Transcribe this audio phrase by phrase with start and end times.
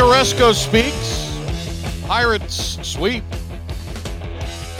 [0.00, 1.28] Aresco speaks.
[2.06, 3.22] Pirates sweep.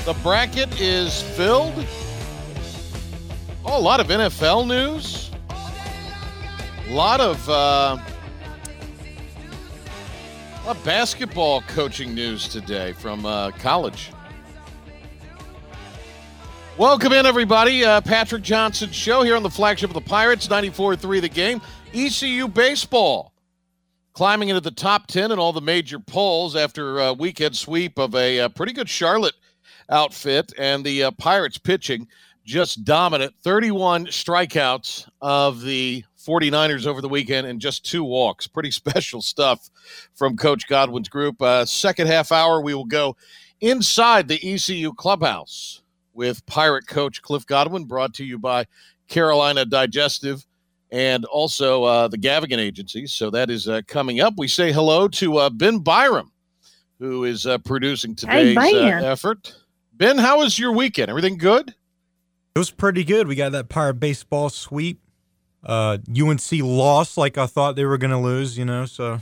[0.07, 1.75] The bracket is filled.
[3.67, 5.31] Oh, a lot of NFL news.
[6.89, 7.99] A lot of uh,
[10.67, 14.13] a basketball coaching news today from uh, college.
[16.79, 17.85] Welcome in, everybody.
[17.85, 21.61] Uh, Patrick Johnson show here on the flagship of the Pirates, 94-3 the game.
[21.93, 23.30] ECU baseball
[24.13, 28.15] climbing into the top 10 in all the major polls after a weekend sweep of
[28.15, 29.35] a, a pretty good Charlotte
[29.89, 30.53] outfit.
[30.59, 32.09] And the uh, Pirates pitching
[32.45, 38.47] just dominant 31 strikeouts of the 49ers over the weekend and just two walks.
[38.47, 39.71] Pretty special stuff
[40.15, 41.41] from Coach Godwin's group.
[41.41, 43.17] Uh, second half hour, we will go
[43.61, 48.67] inside the ECU clubhouse with Pirate coach Cliff Godwin, brought to you by
[49.09, 50.45] Carolina Digestive
[50.93, 53.07] and also uh, the Gavigan Agency.
[53.07, 54.35] So that is uh, coming up.
[54.37, 56.33] We say hello to uh, Ben Byram,
[56.99, 59.55] who is uh, producing today's uh, effort.
[59.95, 61.11] Ben, how was your weekend?
[61.11, 61.75] Everything good?
[62.55, 63.29] It was pretty good.
[63.29, 65.01] We got that Pirate baseball sweep.
[65.63, 68.87] Uh, UNC lost like I thought they were going to lose, you know.
[68.87, 69.21] So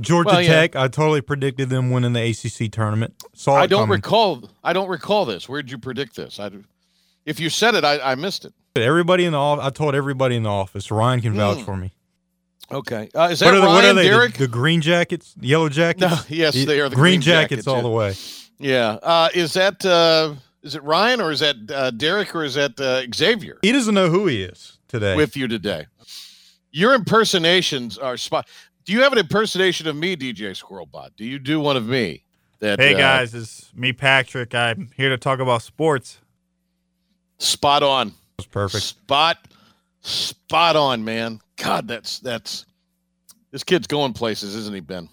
[0.00, 0.48] Georgia Well, yeah.
[0.48, 3.14] Tech, I totally predicted them winning the ACC tournament.
[3.32, 3.94] Saw I don't coming.
[3.94, 4.50] recall.
[4.62, 5.48] I don't recall this.
[5.48, 6.38] Where did you predict this?
[6.38, 6.50] I,
[7.24, 8.52] if you said it, I, I missed it.
[8.84, 10.90] Everybody in the office, I told everybody in the office.
[10.90, 11.64] Ryan can vouch Mm.
[11.64, 11.92] for me.
[12.72, 14.02] Okay, uh, is that What are, Ryan what are they?
[14.04, 14.34] the- Derek?
[14.34, 16.00] The, green jackets, the yellow jackets.
[16.10, 17.82] No, yes, they are the green, green jackets, jackets, all yeah.
[17.82, 18.14] the way.
[18.58, 22.54] yeah, uh, is that uh, is it Ryan or is that uh, Derek or is
[22.54, 23.58] that uh, Xavier?
[23.62, 25.14] He doesn't know who he is today.
[25.14, 25.86] with you today.
[26.72, 28.48] Your impersonations are spot.
[28.84, 31.10] Do you have an impersonation of me, DJ Squirrelbot?
[31.16, 32.24] Do you do one of me?
[32.58, 34.52] That Hey uh, guys, it's me, Patrick.
[34.54, 36.18] I'm here to talk about sports.
[37.38, 38.84] spot on, was perfect.
[38.84, 39.38] spot,
[40.00, 41.40] spot on, man.
[41.56, 42.66] God, that's that's
[43.50, 45.08] this kid's going places, isn't he, Ben?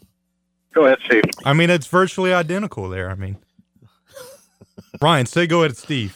[0.74, 1.24] Go ahead, Steve.
[1.46, 3.09] I mean, it's virtually identical there.
[3.09, 3.38] I mean,
[5.02, 6.16] Ryan, say go ahead, Steve.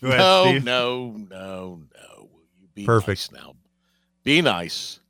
[0.00, 0.64] Go ahead, no, Steve.
[0.64, 2.28] no, no, no.
[2.32, 3.32] Will you be Perfect.
[3.32, 3.54] nice now?
[4.24, 5.00] Be nice.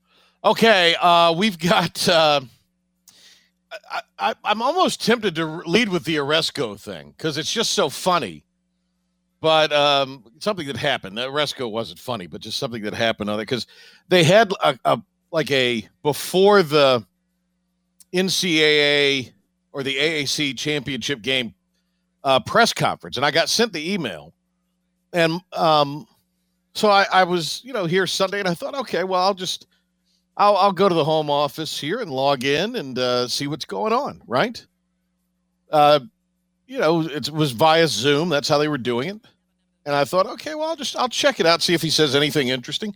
[0.44, 2.09] Okay, uh, we've got.
[2.09, 2.41] Uh,
[3.91, 7.89] I, I, I'm almost tempted to lead with the Aresco thing because it's just so
[7.89, 8.44] funny.
[9.42, 11.19] But um, something that happened.
[11.19, 13.66] The Resco wasn't funny, but just something that happened on it because
[14.08, 17.04] they had a, a like a before the
[18.14, 19.32] NCAA
[19.72, 21.54] or the AAC championship game
[22.22, 24.32] uh, press conference, and I got sent the email,
[25.12, 26.06] and um,
[26.76, 29.66] so I, I was you know here Sunday, and I thought, okay, well I'll just
[30.36, 33.64] I'll I'll go to the home office here and log in and uh, see what's
[33.64, 34.64] going on, right?
[35.72, 35.98] Uh,
[36.69, 38.28] you know, it was via Zoom.
[38.28, 39.20] That's how they were doing it,
[39.87, 42.15] and I thought, okay, well I'll just I'll check it out, see if he says
[42.15, 42.94] anything interesting.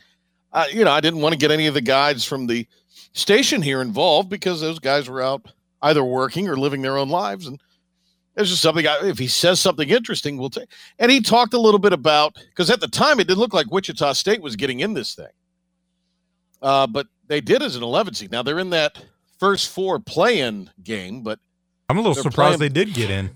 [0.52, 2.66] Uh, you know, I didn't want to get any of the guides from the
[3.12, 5.52] station here involved because those guys were out
[5.82, 7.60] either working or living their own lives, and
[8.36, 8.86] it's just something.
[8.86, 10.68] I, if he says something interesting, we'll take.
[10.98, 13.70] And he talked a little bit about because at the time it didn't look like
[13.70, 15.26] Wichita State was getting in this thing,
[16.62, 18.30] uh, but they did as an 11 seed.
[18.32, 19.04] Now they're in that
[19.38, 21.38] first four play-in game, but
[21.88, 23.30] I'm a little surprised playing- they did get in.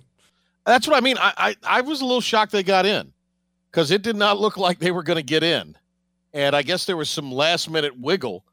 [0.65, 1.19] that's what I mean.
[1.19, 3.13] I I, I was a little shocked they got in
[3.71, 5.77] because it did not look like they were going to get in,
[6.33, 8.45] and I guess there was some last-minute wiggle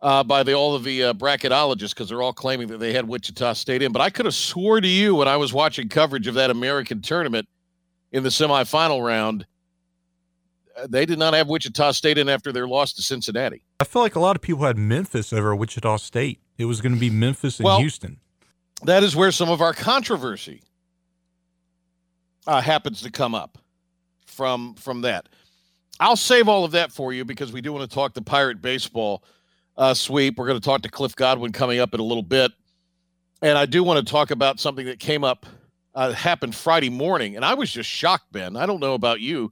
[0.00, 3.06] uh, by the all of the uh, bracketologists because they're all claiming that they had
[3.08, 3.92] Wichita State in.
[3.92, 7.02] But I could have swore to you when I was watching coverage of that American
[7.02, 7.48] tournament
[8.12, 9.44] in the semifinal round,
[10.76, 13.64] uh, they did not have Wichita State in after their loss to Cincinnati.
[13.80, 16.40] I feel like a lot of people had Memphis over Wichita State.
[16.56, 18.18] It was going to be Memphis and Well- Houston.
[18.84, 20.62] that is where some of our controversy
[22.46, 23.58] uh, happens to come up
[24.38, 25.28] from from that.
[25.98, 28.62] I'll save all of that for you because we do want to talk the Pirate
[28.62, 29.24] baseball
[29.76, 30.38] uh, sweep.
[30.38, 32.52] We're going to talk to Cliff Godwin coming up in a little bit,
[33.42, 35.44] and I do want to talk about something that came up
[35.96, 38.56] uh, happened Friday morning, and I was just shocked, Ben.
[38.56, 39.50] I don't know about you,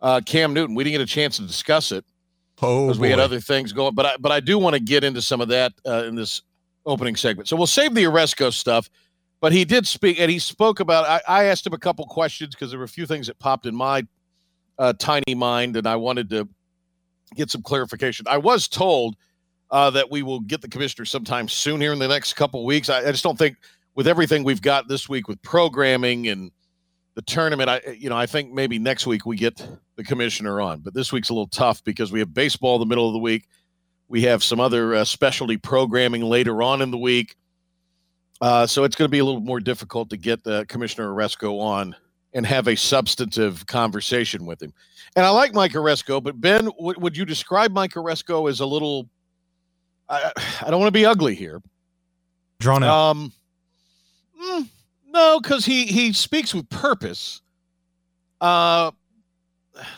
[0.00, 0.74] uh, Cam Newton.
[0.74, 2.04] We didn't get a chance to discuss it
[2.60, 3.94] Oh, because we had other things going.
[3.94, 6.42] But I, but I do want to get into some of that uh, in this
[6.84, 7.48] opening segment.
[7.48, 8.90] So we'll save the Aresco stuff.
[9.40, 11.04] But he did speak, and he spoke about.
[11.06, 13.66] I, I asked him a couple questions because there were a few things that popped
[13.66, 14.04] in my
[14.78, 16.48] uh, tiny mind, and I wanted to
[17.34, 18.26] get some clarification.
[18.28, 19.16] I was told
[19.70, 22.88] uh, that we will get the commissioner sometime soon here in the next couple weeks.
[22.88, 23.56] I, I, just don't think
[23.94, 26.52] with everything we've got this week with programming and
[27.14, 30.80] the tournament, I you know I think maybe next week we get the commissioner on,
[30.80, 33.48] but this week's a little tough because we have baseball the middle of the week.
[34.08, 37.34] We have some other uh, specialty programming later on in the week.
[38.40, 41.58] Uh, so it's going to be a little more difficult to get the Commissioner Aresco
[41.58, 41.96] on
[42.36, 44.72] and have a substantive conversation with him.
[45.16, 48.66] And I like Mike Aresco, but Ben, w- would you describe Mike Aresco as a
[48.66, 49.08] little?
[50.08, 51.62] I, I don't want to be ugly here.
[52.60, 53.10] Drawn out.
[53.10, 53.32] Um,
[54.40, 54.68] mm,
[55.08, 57.40] no, because he he speaks with purpose.
[58.38, 58.90] Uh,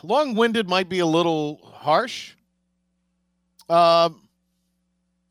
[0.05, 2.35] long-winded might be a little harsh.
[3.69, 4.28] Um,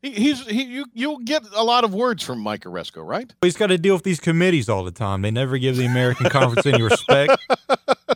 [0.02, 3.32] he, he's he you you'll get a lot of words from Mike Aresco, right?
[3.42, 5.22] He's got to deal with these committees all the time.
[5.22, 7.36] They never give the American Conference any respect.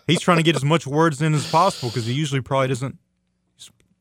[0.06, 2.98] He's trying to get as much words in as possible because he usually probably doesn't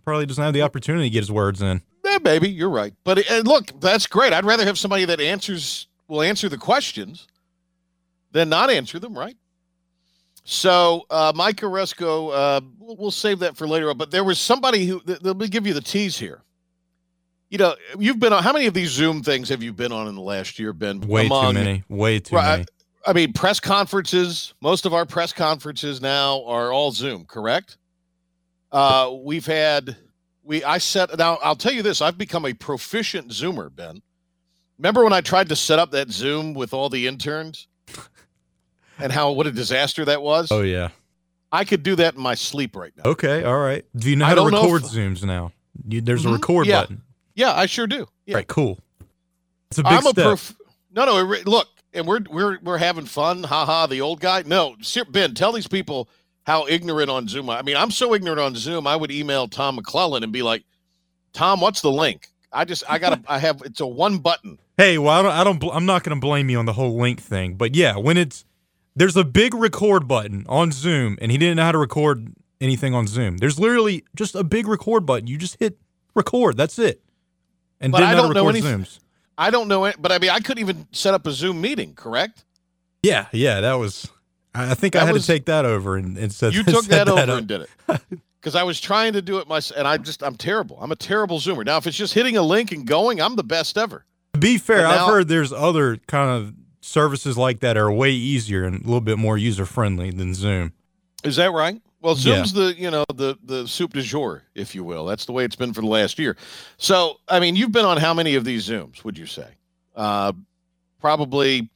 [0.04, 1.82] probably doesn't have the opportunity to get his words in.
[2.06, 2.94] Yeah, baby, you're right.
[3.04, 4.34] But uh, look, that's great.
[4.34, 7.28] I'd rather have somebody that answers will answer the questions
[8.32, 9.38] than not answer them, right?
[10.44, 13.98] So, uh, Mike Aresco, uh, we'll, we'll save that for later on.
[13.98, 16.42] But there was somebody who, th- let me give you the tease here
[17.52, 20.08] you know, you've been on how many of these Zoom things have you been on
[20.08, 21.02] in the last year, Ben?
[21.02, 21.84] Way Among, too many.
[21.90, 22.66] Way too right, many.
[23.06, 27.78] I mean, press conferences, most of our press conferences now are all Zoom, correct?
[28.72, 29.98] Uh, we've had
[30.44, 34.02] we I set now I'll tell you this, I've become a proficient Zoomer, Ben.
[34.78, 37.68] Remember when I tried to set up that Zoom with all the interns?
[38.98, 40.50] and how what a disaster that was?
[40.52, 40.90] Oh yeah.
[41.52, 43.12] I could do that in my sleep right now.
[43.12, 43.84] Okay, all right.
[43.94, 45.52] Do you know how to record if, Zooms now?
[45.86, 46.82] You, there's mm-hmm, a record yeah.
[46.82, 47.02] button.
[47.36, 48.08] Yeah, I sure do.
[48.26, 48.36] Yeah.
[48.36, 48.80] Right, cool.
[49.70, 50.18] It's a big I'm step.
[50.18, 50.58] A prof-
[50.94, 51.24] no, no.
[51.46, 53.44] Look, and we're we're we're having fun.
[53.44, 53.88] Ha ha.
[53.88, 54.44] The old guy.
[54.46, 54.76] No,
[55.10, 56.10] Ben, tell these people
[56.46, 57.50] how ignorant on Zoom.
[57.50, 58.88] I mean, I'm so ignorant on Zoom.
[58.88, 60.64] I would email Tom McClellan and be like,
[61.34, 62.28] Tom, what's the link?
[62.52, 64.58] I just I gotta I have it's a one button.
[64.78, 67.22] Hey, well I don't I don't I'm not gonna blame you on the whole link
[67.22, 68.44] thing, but yeah, when it's
[68.94, 72.94] there's a big record button on Zoom, and he didn't know how to record anything
[72.94, 73.38] on Zoom.
[73.38, 75.28] There's literally just a big record button.
[75.28, 75.78] You just hit
[76.14, 76.58] record.
[76.58, 77.02] That's it
[77.82, 78.62] and but I don't know any.
[78.62, 79.00] Zooms.
[79.38, 81.94] I don't know it, but I mean, I couldn't even set up a Zoom meeting.
[81.96, 82.46] Correct?
[83.04, 84.08] Yeah, yeah, that was.
[84.54, 87.06] I think that I had was, to take that over and, and you took that,
[87.06, 87.38] that over up.
[87.38, 87.70] and did it
[88.42, 90.78] because I was trying to do it myself, and I just I'm terrible.
[90.82, 91.66] I'm a terrible Zoomer.
[91.66, 94.06] Now, if it's just hitting a link and going, I'm the best ever.
[94.34, 98.12] To be fair, now, I've heard there's other kind of services like that are way
[98.12, 100.74] easier and a little bit more user friendly than Zoom.
[101.24, 101.82] Is that right?
[102.02, 102.64] Well, Zoom's yeah.
[102.64, 105.06] the you know the the soup du jour, if you will.
[105.06, 106.36] That's the way it's been for the last year.
[106.78, 109.04] So, I mean, you've been on how many of these Zooms?
[109.04, 109.48] Would you say?
[109.96, 110.34] Uh,
[111.00, 111.70] probably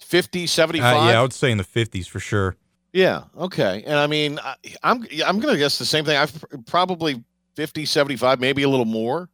[0.00, 0.96] 50, 75?
[0.96, 2.56] Uh, yeah, I would say in the fifties for sure.
[2.92, 3.24] Yeah.
[3.38, 3.82] Okay.
[3.86, 6.16] And I mean, I, I'm I'm going to guess the same thing.
[6.16, 7.22] I've probably
[7.54, 9.28] 50, 75, maybe a little more.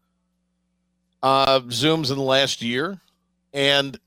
[1.23, 3.01] Uh, Zooms in the last year,
[3.53, 3.99] and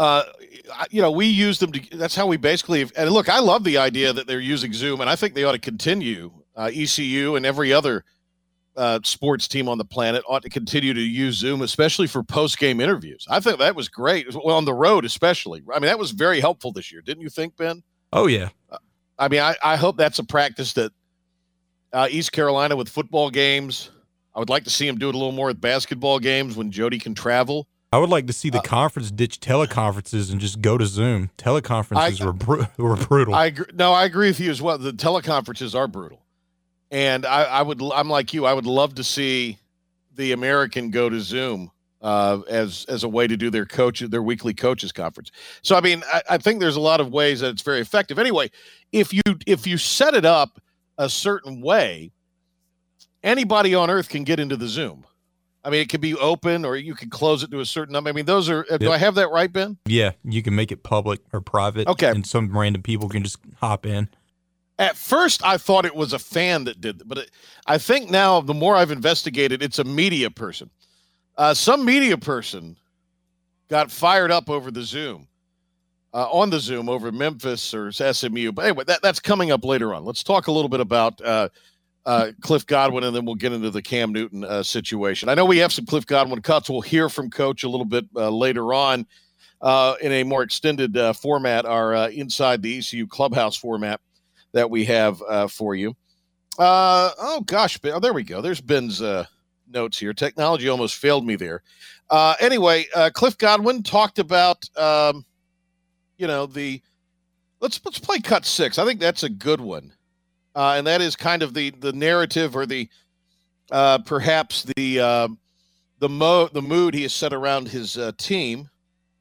[0.00, 0.24] uh,
[0.90, 1.98] you know, we use them to.
[1.98, 2.90] That's how we basically.
[2.96, 5.52] And look, I love the idea that they're using Zoom, and I think they ought
[5.52, 6.32] to continue.
[6.56, 8.04] Uh, ECU and every other
[8.76, 12.58] uh, sports team on the planet ought to continue to use Zoom, especially for post
[12.58, 13.26] game interviews.
[13.28, 14.26] I think that was great.
[14.34, 15.62] Well, on the road, especially.
[15.70, 17.82] I mean, that was very helpful this year, didn't you think, Ben?
[18.10, 18.48] Oh yeah.
[18.70, 18.78] Uh,
[19.18, 20.92] I mean, I, I hope that's a practice that
[21.92, 23.90] uh, East Carolina with football games.
[24.34, 26.70] I would like to see him do it a little more with basketball games when
[26.70, 27.68] Jody can travel.
[27.92, 31.30] I would like to see the uh, conference ditch teleconferences and just go to Zoom.
[31.36, 33.34] Teleconferences I, were br- were brutal.
[33.34, 33.66] I agree.
[33.74, 34.78] No, I agree with you as well.
[34.78, 36.22] The teleconferences are brutal,
[36.90, 37.82] and I, I would.
[37.82, 38.46] I'm like you.
[38.46, 39.58] I would love to see
[40.14, 44.22] the American go to Zoom uh, as as a way to do their coach their
[44.22, 45.32] weekly coaches conference.
[45.62, 48.18] So I mean, I, I think there's a lot of ways that it's very effective.
[48.18, 48.50] Anyway,
[48.92, 50.60] if you if you set it up
[50.96, 52.12] a certain way,
[53.22, 55.04] anybody on earth can get into the Zoom.
[55.62, 58.08] I mean, it could be open or you can close it to a certain number.
[58.08, 58.66] I mean, those are.
[58.70, 58.80] Yep.
[58.80, 59.76] Do I have that right, Ben?
[59.86, 61.86] Yeah, you can make it public or private.
[61.86, 64.08] Okay, and some random people can just hop in.
[64.78, 67.30] At first, I thought it was a fan that did, it, but it,
[67.66, 70.70] I think now the more I've investigated, it's a media person.
[71.36, 72.76] Uh, some media person
[73.68, 75.28] got fired up over the Zoom,
[76.14, 78.52] uh, on the Zoom over Memphis or SMU.
[78.52, 80.06] But anyway, that, that's coming up later on.
[80.06, 81.20] Let's talk a little bit about.
[81.20, 81.50] Uh,
[82.06, 85.28] uh, Cliff Godwin, and then we'll get into the Cam Newton uh, situation.
[85.28, 86.70] I know we have some Cliff Godwin cuts.
[86.70, 89.06] We'll hear from Coach a little bit uh, later on
[89.60, 94.00] uh, in a more extended uh, format, our uh, inside the ECU clubhouse format
[94.52, 95.94] that we have for you.
[96.58, 98.40] oh gosh, oh there we go.
[98.40, 99.02] There's Ben's
[99.70, 100.12] notes here.
[100.12, 101.62] Technology almost failed me there.
[102.40, 105.24] Anyway, Cliff Godwin talked about, um,
[106.16, 106.82] you know, the
[107.60, 108.78] let's let's play cut six.
[108.78, 109.92] I think that's a good one,
[110.54, 112.88] uh, and that is kind of the the narrative or the
[113.70, 115.28] uh, perhaps the uh,
[115.98, 118.68] the mo the mood he has set around his uh, team,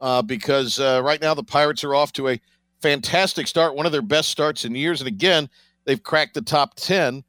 [0.02, 2.42] uh, because uh, right now the Pirates are off to a
[2.82, 5.50] fantastic start, one of their best starts in years, and again
[5.86, 7.24] they've cracked the top ten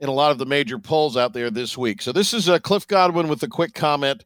[0.00, 2.02] in a lot of the major polls out there this week.
[2.02, 4.24] So this is Cliff Godwin with a quick comment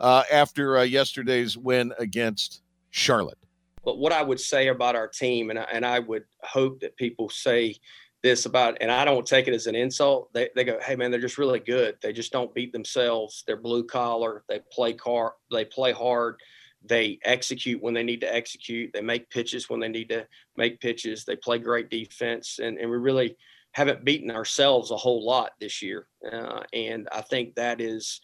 [0.00, 3.38] after yesterday's win against Charlotte.
[3.84, 6.96] But what I would say about our team, and I, and I would hope that
[6.96, 7.76] people say
[8.22, 10.32] this about, and I don't take it as an insult.
[10.32, 11.96] They, they go, hey man, they're just really good.
[12.00, 13.42] They just don't beat themselves.
[13.46, 14.44] They're blue collar.
[14.48, 15.34] They play car.
[15.50, 16.36] They play hard.
[16.84, 18.92] They execute when they need to execute.
[18.92, 20.26] They make pitches when they need to
[20.56, 21.24] make pitches.
[21.24, 23.36] They play great defense, and and we really
[23.72, 26.06] haven't beaten ourselves a whole lot this year.
[26.30, 28.20] Uh, and I think that is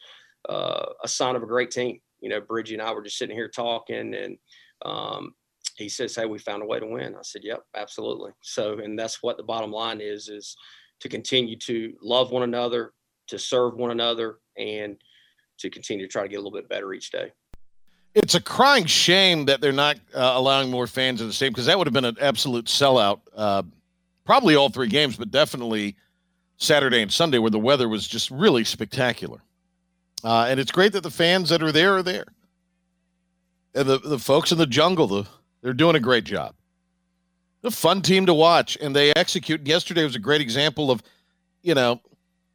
[0.47, 1.99] uh, a sign of a great team.
[2.21, 4.37] You know, Bridgie and I were just sitting here talking, and
[4.83, 5.33] um,
[5.79, 8.99] he says, "Hey, we found a way to win." I said, "Yep, absolutely." So, and
[8.99, 10.55] that's what the bottom line is: is
[10.99, 12.93] to continue to love one another,
[13.27, 14.97] to serve one another, and
[15.59, 17.31] to continue to try to get a little bit better each day.
[18.15, 21.67] It's a crying shame that they're not uh, allowing more fans in the stadium because
[21.67, 23.21] that would have been an absolute sellout.
[23.35, 23.63] Uh,
[24.25, 25.95] probably all three games, but definitely
[26.57, 29.41] Saturday and Sunday, where the weather was just really spectacular.
[30.23, 32.25] Uh, and it's great that the fans that are there are there,
[33.73, 35.27] and the the folks in the jungle, the,
[35.61, 36.55] they're doing a great job.
[37.63, 39.67] A fun team to watch, and they execute.
[39.67, 41.03] Yesterday was a great example of,
[41.61, 41.99] you know,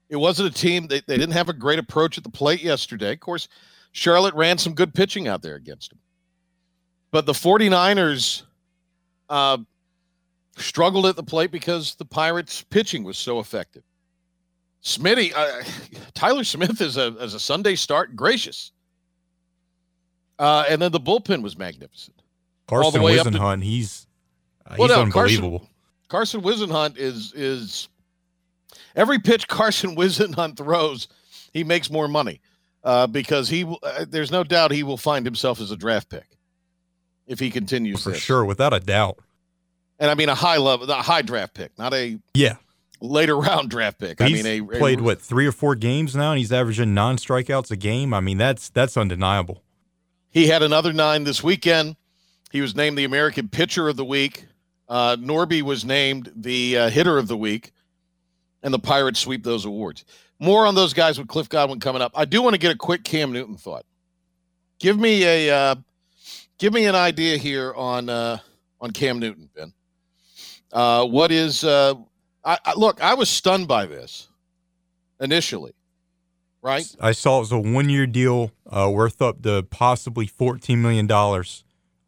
[0.08, 3.12] it wasn't a team they, they didn't have a great approach at the plate yesterday.
[3.12, 3.48] Of course,
[3.92, 5.98] Charlotte ran some good pitching out there against them.
[7.10, 8.42] But the 49ers
[9.28, 9.58] uh,
[10.56, 13.82] struggled at the plate because the Pirates' pitching was so effective.
[14.82, 15.62] Smitty, uh,
[16.14, 18.72] Tyler Smith is a as a Sunday start, gracious.
[20.38, 22.13] Uh, and then the bullpen was magnificent.
[22.66, 24.06] Carson All the way up to- he's
[24.66, 25.68] uh, Well, he's no, unbelievable.
[26.08, 27.88] Carson Whisenhunt is is
[28.96, 31.08] every pitch Carson Whisenhunt throws,
[31.52, 32.40] he makes more money
[32.82, 36.26] uh, because he uh, there's no doubt he will find himself as a draft pick
[37.26, 38.20] if he continues for this.
[38.20, 39.18] sure, without a doubt.
[39.98, 42.56] And I mean a high level, a high draft pick, not a Yeah,
[43.00, 44.20] later round draft pick.
[44.20, 46.94] I he's mean a, a played what three or four games now, and he's averaging
[46.94, 48.12] non strikeouts a game.
[48.14, 49.62] I mean, that's that's undeniable.
[50.30, 51.96] He had another nine this weekend.
[52.54, 54.46] He was named the American Pitcher of the Week.
[54.88, 57.72] Uh, Norby was named the uh, Hitter of the Week,
[58.62, 60.04] and the Pirates sweep those awards.
[60.38, 62.12] More on those guys with Cliff Godwin coming up.
[62.14, 63.84] I do want to get a quick Cam Newton thought.
[64.78, 65.74] Give me a uh,
[66.58, 68.38] give me an idea here on uh,
[68.80, 69.72] on Cam Newton, Ben.
[70.72, 71.94] Uh, what is uh,
[72.44, 73.02] I, I look?
[73.02, 74.28] I was stunned by this
[75.20, 75.72] initially,
[76.62, 76.86] right?
[77.00, 81.08] I saw it was a one year deal uh, worth up to possibly $14 million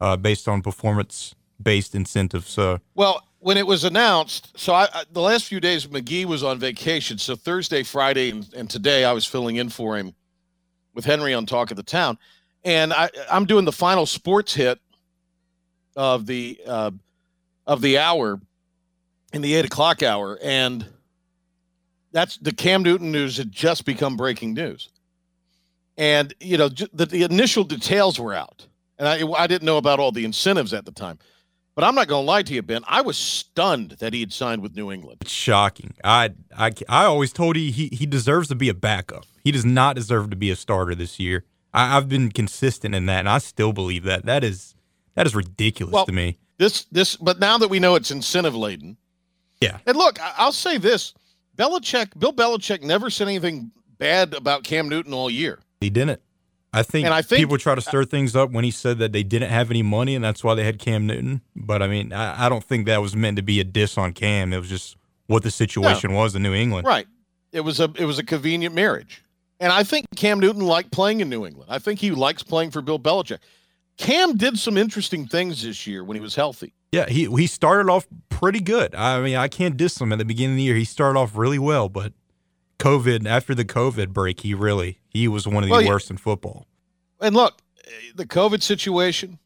[0.01, 2.49] uh, based on performance based incentives.
[2.49, 6.43] So, Well, when it was announced, so I, I the last few days McGee was
[6.43, 7.19] on vacation.
[7.19, 10.15] So Thursday, Friday, and, and today I was filling in for him
[10.95, 12.19] with Henry on Talk of the Town,
[12.65, 14.81] and I, I'm doing the final sports hit
[15.97, 16.91] of the uh,
[17.67, 18.41] of the hour
[19.33, 20.87] in the eight o'clock hour, and
[22.13, 24.89] that's the Cam Newton news had just become breaking news,
[25.97, 28.67] and you know the, the initial details were out,
[28.99, 31.19] and I I didn't know about all the incentives at the time.
[31.75, 32.81] But I'm not going to lie to you, Ben.
[32.89, 35.19] I was stunned that he had signed with New England.
[35.21, 35.93] it's shocking.
[36.03, 39.27] I, I, I always told you he, he deserves to be a backup.
[39.45, 41.45] He does not deserve to be a starter this year.
[41.75, 44.25] I, I've been consistent in that, and I still believe that.
[44.25, 44.75] That is
[45.17, 46.39] that is ridiculous Well- to me.
[46.59, 48.97] This, this, but now that we know it's incentive laden,
[49.61, 49.77] Yeah.
[49.87, 51.13] And look, I- I'll say this:
[51.59, 55.59] Belichick, Bill Belichick, never said anything bad about Cam Newton all year.
[55.83, 56.23] He didn't.
[56.77, 59.13] I think, And I think- people try to stir things up when he said that
[59.13, 61.41] they didn't have any money and that's why they had Cam Newton.
[61.55, 64.13] But I mean, I, I don't think that was meant to be a diss on
[64.13, 64.53] Cam.
[64.53, 66.87] It was just what the situation was in New England.
[66.87, 67.07] Right?
[67.53, 69.25] It was a, it was a convenient marriage,
[69.59, 71.71] and I think Cam Newton liked playing in New England.
[71.71, 73.39] I think he likes playing for Bill Belichick.
[73.97, 76.75] Cam did some interesting things this year when he was healthy.
[76.93, 78.95] Yeah, he he started off pretty good.
[78.95, 80.75] I mean, I can't diss him at the beginning of the year.
[80.75, 82.13] He started off really well, but
[82.79, 85.89] COVID after the COVID break, he really he was one of the Well, yeah.
[85.89, 86.67] worst in football.
[87.21, 87.61] And look,
[88.15, 89.39] the COVID situation.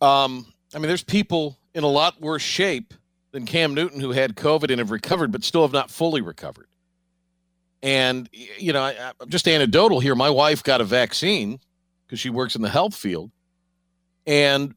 [0.00, 2.94] Um, I mean, there's people in a lot worse shape
[3.32, 6.68] than Cam Newton who had COVID and have recovered, but still have not fully recovered.
[7.82, 10.14] And you know, I, I'm just anecdotal here.
[10.14, 11.60] My wife got a vaccine
[12.06, 13.30] because she works in the health field,
[14.26, 14.74] and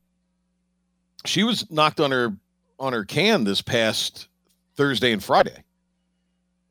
[1.25, 2.36] she was knocked on her
[2.79, 4.27] on her can this past
[4.75, 5.63] Thursday and Friday.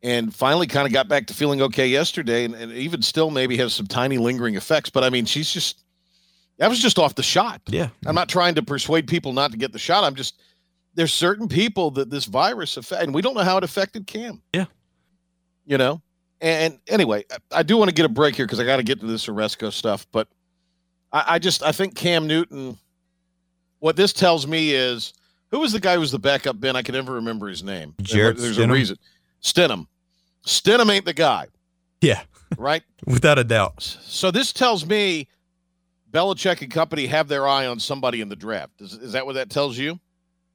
[0.06, 3.56] And finally kind of got back to feeling okay yesterday, and, and even still maybe
[3.56, 4.88] has some tiny lingering effects.
[4.88, 5.82] But I mean, she's just
[6.58, 7.60] that was just off the shot.
[7.66, 7.88] Yeah.
[8.06, 10.04] I'm not trying to persuade people not to get the shot.
[10.04, 10.40] I'm just
[10.94, 14.40] there's certain people that this virus affect, and we don't know how it affected Cam.
[14.52, 14.66] Yeah.
[15.64, 16.00] You know,
[16.40, 19.00] and anyway, I- do want to get a break here because I got to get
[19.00, 20.06] to this Aresco stuff.
[20.12, 20.28] But
[21.12, 22.78] I, I just I think Cam Newton.
[23.80, 25.12] What this tells me is
[25.50, 26.76] who was the guy who was the backup Ben?
[26.76, 27.94] I can never remember his name.
[28.02, 28.70] Jarrett There's Stidham?
[28.70, 28.96] a reason.
[29.42, 29.86] Stidham.
[30.46, 31.48] Stidham ain't the guy,
[32.00, 32.22] Yeah.
[32.56, 32.82] right?
[33.06, 33.82] Without a doubt.
[33.82, 35.28] So this tells me
[36.10, 38.80] Belichick and company have their eye on somebody in the draft.
[38.80, 40.00] Is, is that what that tells you?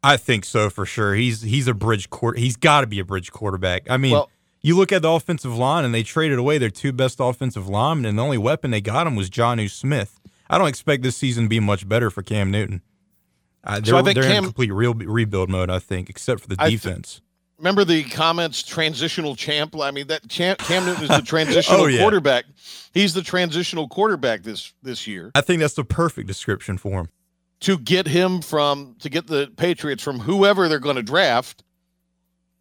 [0.04, 1.14] I think so for sure.
[1.14, 2.40] He's he's a bridge court.
[2.40, 3.90] He's got to be a bridge quarterback.
[3.90, 4.30] I mean, Well-
[4.64, 8.06] you look at the offensive line, and they traded away their two best offensive linemen,
[8.06, 10.20] and the only weapon they got him was Jonnu Smith.
[10.52, 12.84] I don't expect this season to be much better for Cam Newton.
[13.64, 16.48] Uh, they're So I think they're in complete real rebuild mode, I think, except for
[16.48, 17.22] the I th- defense.
[17.62, 19.80] Remember the comments, transitional champ?
[19.80, 22.00] I mean, that champ, Cam Newton is the transitional Oh, yeah.
[22.02, 22.46] quarterback.
[22.92, 25.32] He's the transitional quarterback this this year.
[25.36, 27.10] I think that's the perfect description for him.
[27.62, 31.64] to get him from to get the Patriots from whoever they're going to draft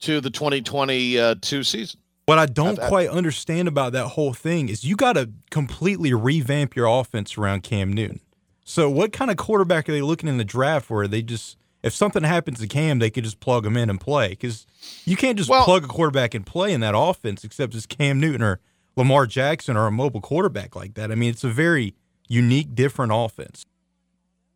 [0.01, 2.01] to the 2022 season.
[2.27, 5.31] What I don't I- I- quite understand about that whole thing is you got to
[5.51, 8.21] completely revamp your offense around Cam Newton.
[8.65, 11.95] So, what kind of quarterback are they looking in the draft where they just, if
[11.95, 14.29] something happens to Cam, they could just plug him in and play?
[14.31, 14.67] Because
[15.05, 18.21] you can't just Well- plug a quarterback and play in that offense except it's Cam
[18.21, 18.61] Newton or
[18.97, 21.11] Lamar Jackson or a mobile quarterback like that.
[21.11, 21.95] I mean, it's a very
[22.29, 23.65] unique, different offense.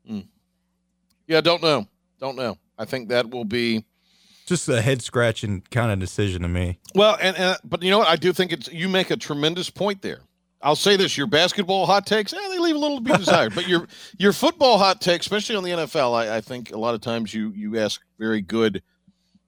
[0.06, 0.20] Hmm.
[1.26, 1.86] Yeah, don't know,
[2.20, 2.58] don't know.
[2.78, 3.84] I think that will be
[4.46, 6.78] Just a head scratching kind of decision to me.
[6.94, 8.08] well, and, and but you know what?
[8.08, 10.20] I do think it's you make a tremendous point there.
[10.64, 13.54] I'll say this: your basketball hot takes, eh, they leave a little to be desired.
[13.54, 13.86] but your
[14.18, 17.32] your football hot takes, especially on the NFL, I, I think a lot of times
[17.34, 18.82] you you ask very good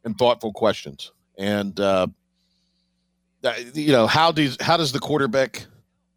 [0.04, 1.10] and thoughtful questions.
[1.38, 2.06] And uh,
[3.74, 5.66] you know how does how does the quarterback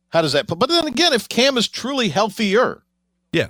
[0.10, 0.48] how does that?
[0.48, 2.84] But then again, if Cam is truly healthier,
[3.32, 3.48] Yeah.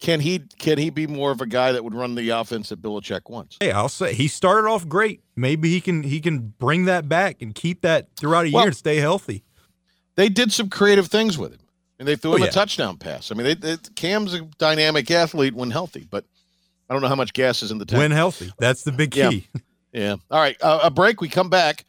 [0.00, 2.82] can he can he be more of a guy that would run the offense that
[2.82, 3.56] Belichick wants?
[3.60, 5.20] Hey, I'll say he started off great.
[5.36, 8.68] Maybe he can he can bring that back and keep that throughout a Well- year
[8.68, 9.44] and stay healthy.
[10.16, 11.60] They did some creative things with him,
[11.98, 12.48] and they threw Oh, him yeah.
[12.48, 13.30] a touchdown pass.
[13.30, 16.24] I mean, they, they, Cam's a dynamic athlete when healthy, but
[16.88, 17.98] I don't know how much gas is in the tank.
[17.98, 19.30] When healthy, that's the big Yeah.
[19.30, 19.46] key.
[19.92, 20.16] yeah.
[20.30, 20.56] All right.
[20.62, 21.20] Uh, a break.
[21.20, 21.84] We come back.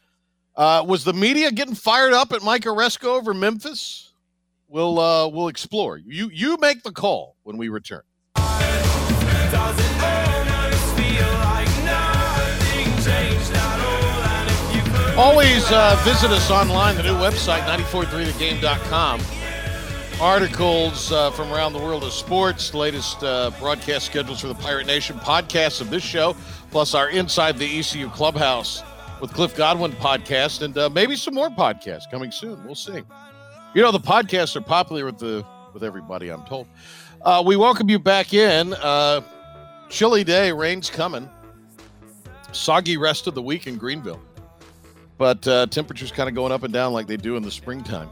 [0.56, 4.10] Uh, was the media getting fired up at Mike Aresco over Memphis?
[4.68, 5.96] We'll uh, we'll explore.
[5.98, 8.02] You you make the call when we return.
[15.16, 19.22] Always uh, visit us online, the new website, 943thegame.com.
[20.20, 24.86] Articles uh, from around the world of sports, latest uh, broadcast schedules for the Pirate
[24.86, 26.36] Nation, podcasts of this show,
[26.70, 28.82] plus our Inside the ECU Clubhouse
[29.22, 32.62] with Cliff Godwin podcast, and uh, maybe some more podcasts coming soon.
[32.66, 33.02] We'll see.
[33.74, 36.66] You know, the podcasts are popular with the with everybody, I'm told.
[37.22, 38.74] Uh, we welcome you back in.
[38.74, 39.22] Uh,
[39.88, 41.30] chilly day, rain's coming.
[42.52, 44.20] Soggy rest of the week in Greenville
[45.18, 48.08] but uh, temperatures kind of going up and down like they do in the springtime.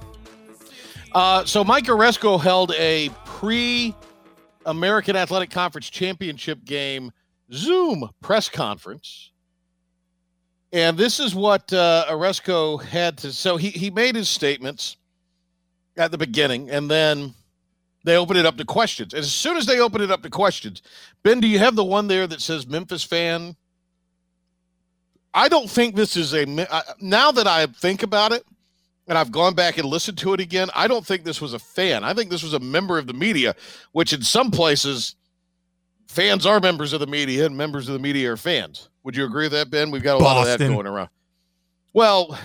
[1.12, 7.12] Uh, so Mike Aresco held a pre-American Athletic Conference championship game
[7.52, 9.30] Zoom press conference,
[10.72, 13.32] and this is what uh, Aresco had to.
[13.32, 14.96] So he he made his statements
[15.96, 17.34] at the beginning, and then
[18.04, 19.14] they opened it up to questions.
[19.14, 20.82] As soon as they opened it up to questions,
[21.22, 23.56] Ben, do you have the one there that says Memphis fan?
[25.34, 26.46] I don't think this is a.
[27.00, 28.44] Now that I think about it,
[29.08, 31.58] and I've gone back and listened to it again, I don't think this was a
[31.58, 32.04] fan.
[32.04, 33.54] I think this was a member of the media,
[33.92, 35.16] which in some places,
[36.06, 38.88] fans are members of the media, and members of the media are fans.
[39.02, 39.90] Would you agree with that, Ben?
[39.90, 41.08] We've got a lot of that going around.
[41.92, 42.38] Well,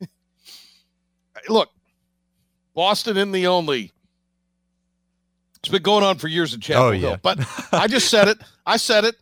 [1.48, 1.68] look,
[2.74, 3.92] Boston in the only.
[5.58, 7.16] It's been going on for years in Chapel Oh, Hill, yeah.
[7.20, 7.38] but
[7.72, 8.38] I just said it.
[8.64, 9.16] I said it.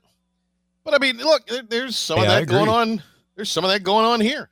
[0.88, 3.03] But I mean, look, there- there's some of Yeah, I that going on.
[3.37, 4.48] There's some of that going on here.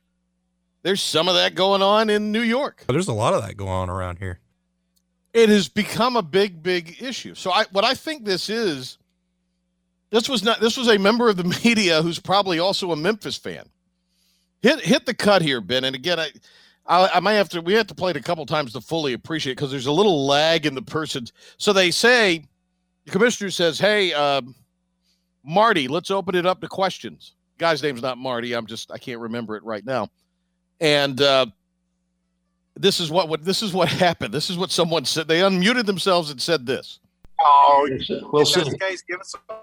[0.83, 2.85] There's some of that going on in New York.
[2.87, 4.39] There's a lot of that going on around here.
[5.33, 7.33] It has become a big, big issue.
[7.33, 8.99] So I what I think this is,
[10.11, 13.35] this was not this was a member of the media who's probably also a Memphis
[13.35, 13.67] fan.
[14.61, 15.85] Hit hit the cut here, Ben.
[15.85, 16.29] And again, I
[16.85, 19.13] I, I might have to we have to play it a couple times to fully
[19.13, 21.25] appreciate because there's a little lag in the person.
[21.57, 22.45] So they say
[23.05, 24.53] the commissioner says, "Hey, um,
[25.47, 28.53] Marty, let's open it up to questions." Guy's name's not Marty.
[28.53, 30.09] I'm just I can't remember it right now.
[30.79, 31.47] And uh,
[32.75, 34.33] this is what, what this is what happened.
[34.33, 35.27] This is what someone said.
[35.27, 36.99] They unmuted themselves and said this.
[37.41, 37.87] Oh,
[38.31, 38.61] We'll if see.
[38.61, 39.53] the case, give us a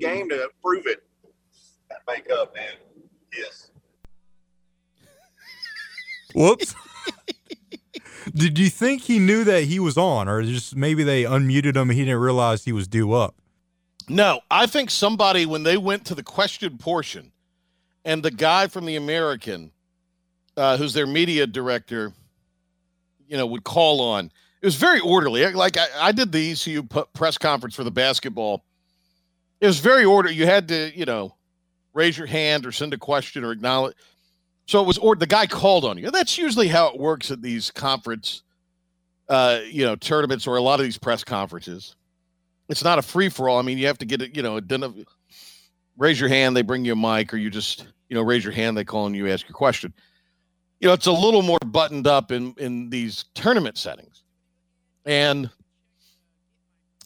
[0.00, 1.02] game to prove it.
[1.90, 2.72] That make up, man.
[3.36, 3.70] Yes.
[6.34, 6.74] Whoops.
[8.34, 11.90] Did you think he knew that he was on, or just maybe they unmuted him
[11.90, 13.34] and he didn't realize he was due up?
[14.12, 17.32] No, I think somebody when they went to the question portion,
[18.04, 19.72] and the guy from the American,
[20.54, 22.12] uh, who's their media director,
[23.26, 24.30] you know, would call on.
[24.60, 25.50] It was very orderly.
[25.54, 28.62] Like I, I did the ECU p- press conference for the basketball.
[29.62, 30.34] It was very orderly.
[30.34, 31.34] You had to, you know,
[31.94, 33.96] raise your hand or send a question or acknowledge.
[34.66, 36.10] So it was, or the guy called on you.
[36.10, 38.42] That's usually how it works at these conference,
[39.30, 41.96] uh, you know, tournaments or a lot of these press conferences.
[42.72, 43.58] It's not a free for all.
[43.58, 45.04] I mean, you have to get it, you know, identif-
[45.98, 48.54] raise your hand, they bring you a mic, or you just, you know, raise your
[48.54, 49.92] hand, they call on you, ask your question.
[50.80, 54.24] You know, it's a little more buttoned up in in these tournament settings.
[55.04, 55.50] And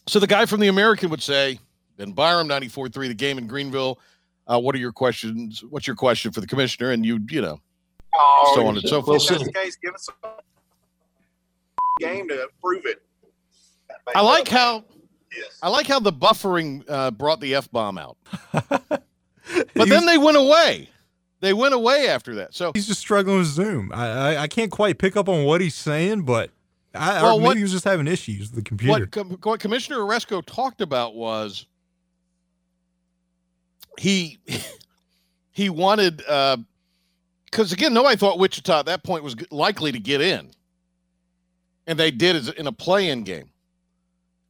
[0.07, 1.59] so the guy from the American would say,
[1.97, 3.99] Ben Byram, 94.3, the game in Greenville.
[4.47, 5.65] Uh, what are your questions?
[5.69, 6.91] What's your question for the commissioner?
[6.91, 7.59] And you, you know,
[8.55, 9.29] so on and so forth.
[9.29, 10.29] in this case, give us a
[11.99, 13.03] game to prove it.
[14.15, 14.85] I like how
[15.35, 15.59] Yes.
[15.61, 18.17] I like how the buffering uh, brought the f bomb out,
[18.53, 19.03] but
[19.75, 20.89] He then they went away.
[21.39, 22.55] They went away after that.
[22.55, 23.91] So He's just struggling with Zoom.
[23.93, 26.49] I, I I can't quite pick up on what he's saying, but
[26.95, 28.91] I, Well, or maybe what- he was just having issues with the computer.
[29.01, 31.65] what, com- what Commissioner Aresco talked about was
[33.99, 34.37] he
[35.51, 40.51] he wanted because again nobody thought Wichita at that point was likely to get in,
[41.85, 43.49] and they did as in a play-in game.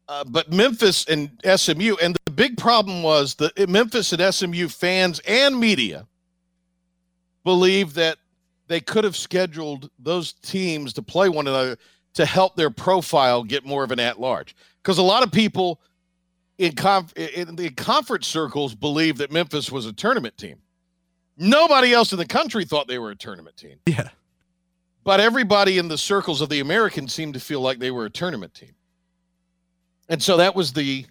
[0.09, 5.19] Uh, but Memphis and SMU, and the big problem was the Memphis and SMU fans
[5.27, 6.07] and media
[7.43, 8.17] believed that
[8.67, 11.77] they could have scheduled those teams to play one another
[12.13, 14.55] to help their profile get more of an at-large.
[14.81, 15.81] Because a lot of people
[16.57, 20.57] in, conf- in the conference circles believe that Memphis was a tournament team.
[21.37, 24.09] Nobody else in the country thought they were a tournament team, yeah,
[25.03, 28.09] but everybody in the circles of the Americans seemed to feel like they were a
[28.09, 28.71] tournament team.
[30.09, 31.05] And so that was the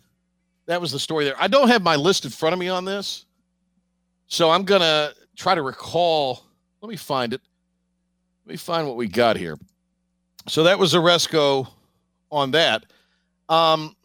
[0.66, 1.34] that was the story there.
[1.38, 3.26] I don't have my list in front of me on this,
[4.26, 6.42] so I'm gonna try to recall.
[6.80, 7.40] Let me find it.
[8.44, 9.56] Let me find what we got here.
[10.48, 11.68] So that was Aresco
[12.30, 12.86] on that.
[13.48, 13.96] Um,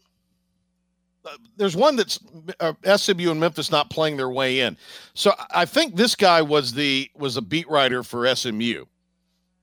[1.56, 2.18] there's one that's
[2.60, 4.76] uh, SMU and Memphis not playing their way in.
[5.14, 8.84] So I think this guy was the was a beat writer for SMU,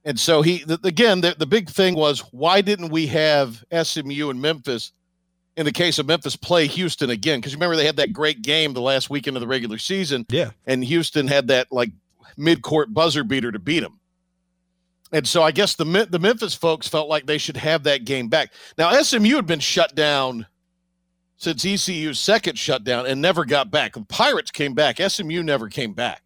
[0.06, 4.30] and so he the, again the, the big thing was why didn't we have SMU
[4.30, 4.94] and Memphis
[5.60, 8.72] in the case of Memphis play Houston again because remember they had that great game
[8.72, 10.52] the last weekend of the regular season yeah.
[10.66, 11.92] and Houston had that like
[12.38, 14.00] mid-court buzzer beater to beat them.
[15.12, 18.30] And so I guess the the Memphis folks felt like they should have that game
[18.30, 18.54] back.
[18.78, 20.48] Now SMU had been shut down
[21.36, 23.94] since ECU's second shutdown and never got back.
[23.94, 25.02] The Pirates came back.
[25.02, 26.22] SMU never came back.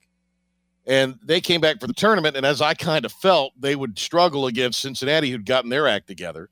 [0.86, 2.36] And they came back for the tournament.
[2.36, 6.08] And as I kind of felt, they would struggle against Cincinnati, who'd gotten their act
[6.08, 6.50] together.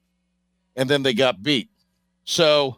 [0.75, 1.70] And then they got beat.
[2.25, 2.77] So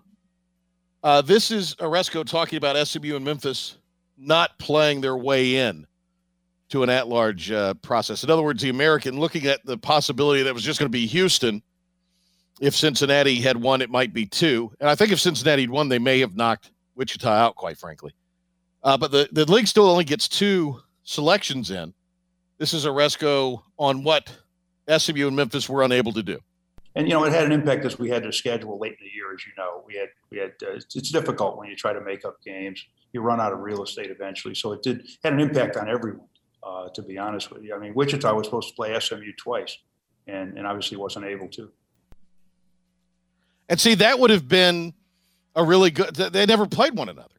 [1.03, 3.77] uh, this is Aresco talking about SMU and Memphis
[4.17, 5.85] not playing their way in
[6.69, 8.23] to an at-large uh, process.
[8.23, 11.05] In other words, the American looking at the possibility that was just going to be
[11.07, 11.61] Houston.
[12.61, 14.71] If Cincinnati had won, it might be two.
[14.79, 18.13] And I think if Cincinnati had won, they may have knocked Wichita out, quite frankly.
[18.83, 21.93] Uh, but the, the league still only gets two selections in.
[22.57, 24.31] This is Aresco on what
[24.87, 26.39] SMU and Memphis were unable to do.
[26.95, 29.11] And you know, it had an impact as we had to schedule late in the
[29.13, 29.83] year, as you know.
[29.85, 32.85] We had we had uh, it's, difficult when you try to make up games.
[33.13, 36.27] You run out of real estate eventually, so it did had an impact on everyone.
[36.65, 39.77] Uh, to be honest with you, I mean, Wichita was supposed to play SMU twice,
[40.27, 41.71] and and obviously wasn't able to.
[43.69, 44.93] And see, that would have been
[45.55, 46.15] a really good.
[46.15, 47.29] They never played one another.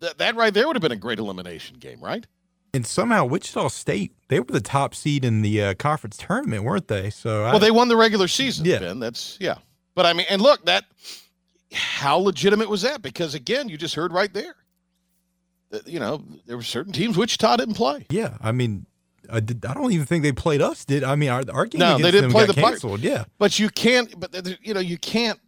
[0.00, 2.26] That, that right there would have been a great elimination game, right?
[2.72, 6.88] And somehow Wichita State, they were the top seed in the uh, conference tournament, weren't
[6.88, 7.10] they?
[7.10, 8.64] So I, Well, they won the regular season.
[8.64, 8.78] Yeah.
[8.78, 9.00] Ben.
[9.00, 9.56] That's yeah.
[9.94, 10.84] But I mean, and look, that
[11.72, 13.02] how legitimate was that?
[13.02, 14.54] Because again, you just heard right there.
[15.70, 18.06] that, You know, there were certain teams Wichita didn't play.
[18.10, 18.86] yeah, I mean,
[19.32, 20.84] I, did, I don't even think they played us.
[20.84, 23.00] Did I mean our, our game No, against they didn't them play the canceled?
[23.00, 24.18] Yeah, But you can't.
[24.18, 25.38] But you know, you can't.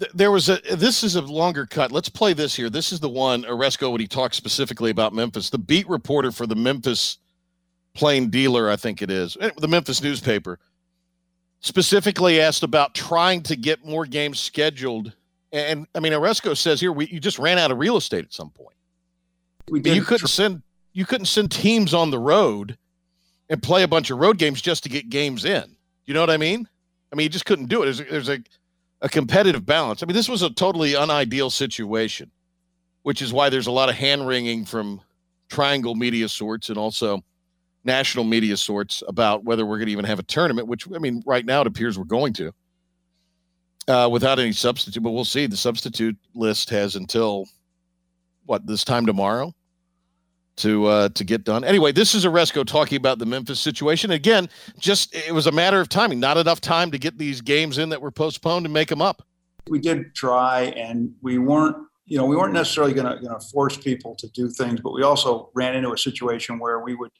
[0.00, 0.58] Th- There was a.
[0.74, 1.92] This is a longer cut.
[1.92, 2.70] Let's play this here.
[2.70, 5.50] This is the one Aresco when he talks specifically about Memphis.
[5.50, 7.18] The beat reporter for the Memphis
[7.94, 10.58] Plain Dealer, I think it is, eh, the Memphis newspaper,
[11.60, 15.12] specifically asked about trying to get more games scheduled.
[15.52, 18.32] And I mean, Aresco says here, we you just ran out of real estate at
[18.32, 18.76] some point.
[19.68, 22.76] We you couldn't send you couldn't send teams on the road
[23.48, 25.76] and play a bunch of road games just to get games in.
[26.06, 26.68] You know what I mean?
[27.12, 27.86] I mean, you just couldn't do it.
[27.86, 28.38] There's there's a,
[29.00, 30.02] a competitive balance.
[30.02, 32.30] I mean, this was a totally unideal situation,
[33.02, 35.00] which is why there's a lot of hand wringing from
[35.48, 37.22] Triangle Media sorts and also
[37.84, 41.22] national media sorts about whether we're going to even have a tournament, which I mean,
[41.26, 42.52] right now it appears we're going to,
[43.86, 45.02] uh, without any substitute.
[45.02, 45.46] But we'll see.
[45.46, 47.46] The substitute list has until
[48.46, 49.54] what this time tomorrow
[50.58, 51.64] to uh, to get done.
[51.64, 54.10] Anyway, this is Aresco talking about the Memphis situation.
[54.10, 56.20] Again, just it was a matter of timing.
[56.20, 59.22] Not enough time to get these games in that were postponed and make them up.
[59.68, 61.76] We did try, and we weren't.
[62.06, 65.50] You know, we weren't necessarily going to force people to do things, but we also
[65.54, 67.10] ran into a situation where we would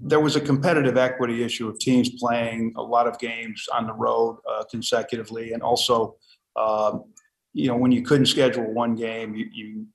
[0.00, 3.92] there was a competitive equity issue of teams playing a lot of games on the
[3.92, 6.16] road uh, consecutively, and also,
[6.56, 7.04] um,
[7.52, 9.86] you know, when you couldn't schedule one game, you, you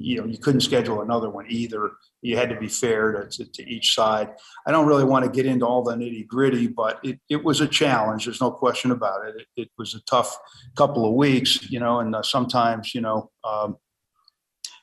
[0.00, 1.92] you know you couldn't schedule another one either.
[2.22, 4.30] You had to be fair to, to, to each side.
[4.66, 7.60] I don't really want to get into all the nitty gritty, but it, it was
[7.60, 8.24] a challenge.
[8.24, 9.34] There's no question about it.
[9.36, 10.36] It, it was a tough
[10.76, 13.76] couple of weeks, you know, and uh, sometimes you know um,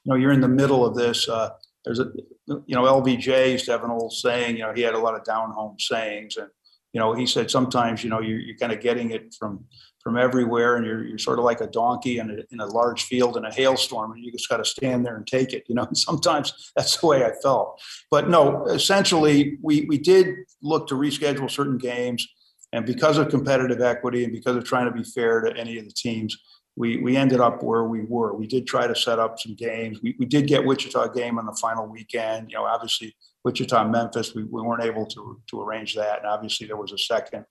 [0.04, 1.28] you know you're in the middle of this.
[1.28, 1.50] Uh,
[1.84, 2.12] there's a
[2.48, 4.58] you know LBJ used to have an old saying.
[4.58, 6.50] You know he had a lot of down home sayings, and
[6.94, 9.66] you know he said sometimes you know you're, you're kind of getting it from
[10.08, 13.04] from everywhere, and you're, you're sort of like a donkey in a, in a large
[13.04, 15.66] field in a hailstorm, and you just got to stand there and take it.
[15.68, 17.82] You know, sometimes that's the way I felt.
[18.10, 20.28] But no, essentially, we we did
[20.62, 22.26] look to reschedule certain games,
[22.72, 25.84] and because of competitive equity and because of trying to be fair to any of
[25.84, 26.38] the teams,
[26.78, 28.36] we we ended up where we were.
[28.36, 30.00] We did try to set up some games.
[30.02, 32.52] We, we did get Wichita game on the final weekend.
[32.52, 36.68] You know, obviously Wichita Memphis, we, we weren't able to to arrange that, and obviously
[36.68, 37.46] there was a second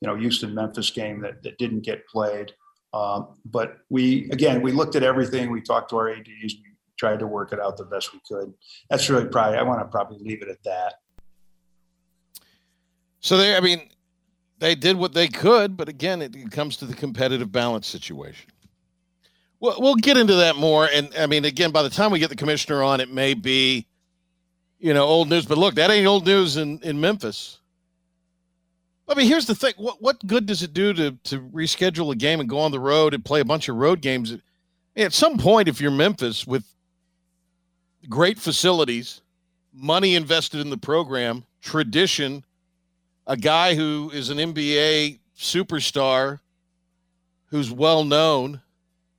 [0.00, 2.52] you know Houston Memphis game that that didn't get played.
[2.92, 5.52] Um, but we again we looked at everything.
[5.52, 6.26] We talked to our ads.
[6.26, 6.60] We
[6.98, 8.52] tried to work it out the best we could.
[8.90, 10.94] That's really probably I want to probably leave it at that.
[13.20, 13.88] So they, I mean,
[14.58, 18.51] they did what they could, but again, it comes to the competitive balance situation.
[19.62, 20.88] Well, we'll get into that more.
[20.92, 23.86] And I mean, again, by the time we get the commissioner on, it may be,
[24.80, 25.46] you know, old news.
[25.46, 27.60] But look, that ain't old news in in Memphis.
[29.08, 32.16] I mean, here's the thing: what what good does it do to to reschedule a
[32.16, 34.36] game and go on the road and play a bunch of road games?
[34.96, 36.64] At some point, if you're Memphis with
[38.08, 39.20] great facilities,
[39.72, 42.44] money invested in the program, tradition,
[43.28, 46.40] a guy who is an NBA superstar,
[47.46, 48.60] who's well known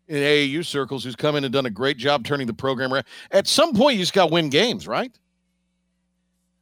[0.07, 3.05] in AAU circles, who's come in and done a great job turning the program around.
[3.31, 5.11] At some point, you just got to win games, right?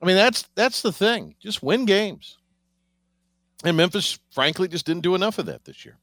[0.02, 1.36] I mean, that's that's the thing.
[1.40, 2.38] Just win games.
[3.64, 5.98] And Memphis, frankly, just didn't do enough of that this year.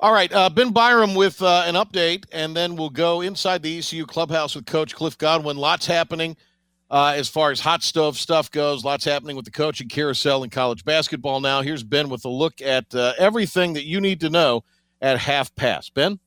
[0.00, 3.78] All right, uh, Ben Byram with uh, an update, and then we'll go inside the
[3.78, 5.56] ECU clubhouse with Coach Cliff Godwin.
[5.56, 6.36] Lots happening
[6.90, 8.84] uh, as far as hot stove stuff goes.
[8.84, 11.62] Lots happening with the coaching carousel in college basketball now.
[11.62, 14.64] Here's Ben with a look at uh, everything that you need to know
[15.00, 15.94] at half past.
[15.94, 16.18] Ben?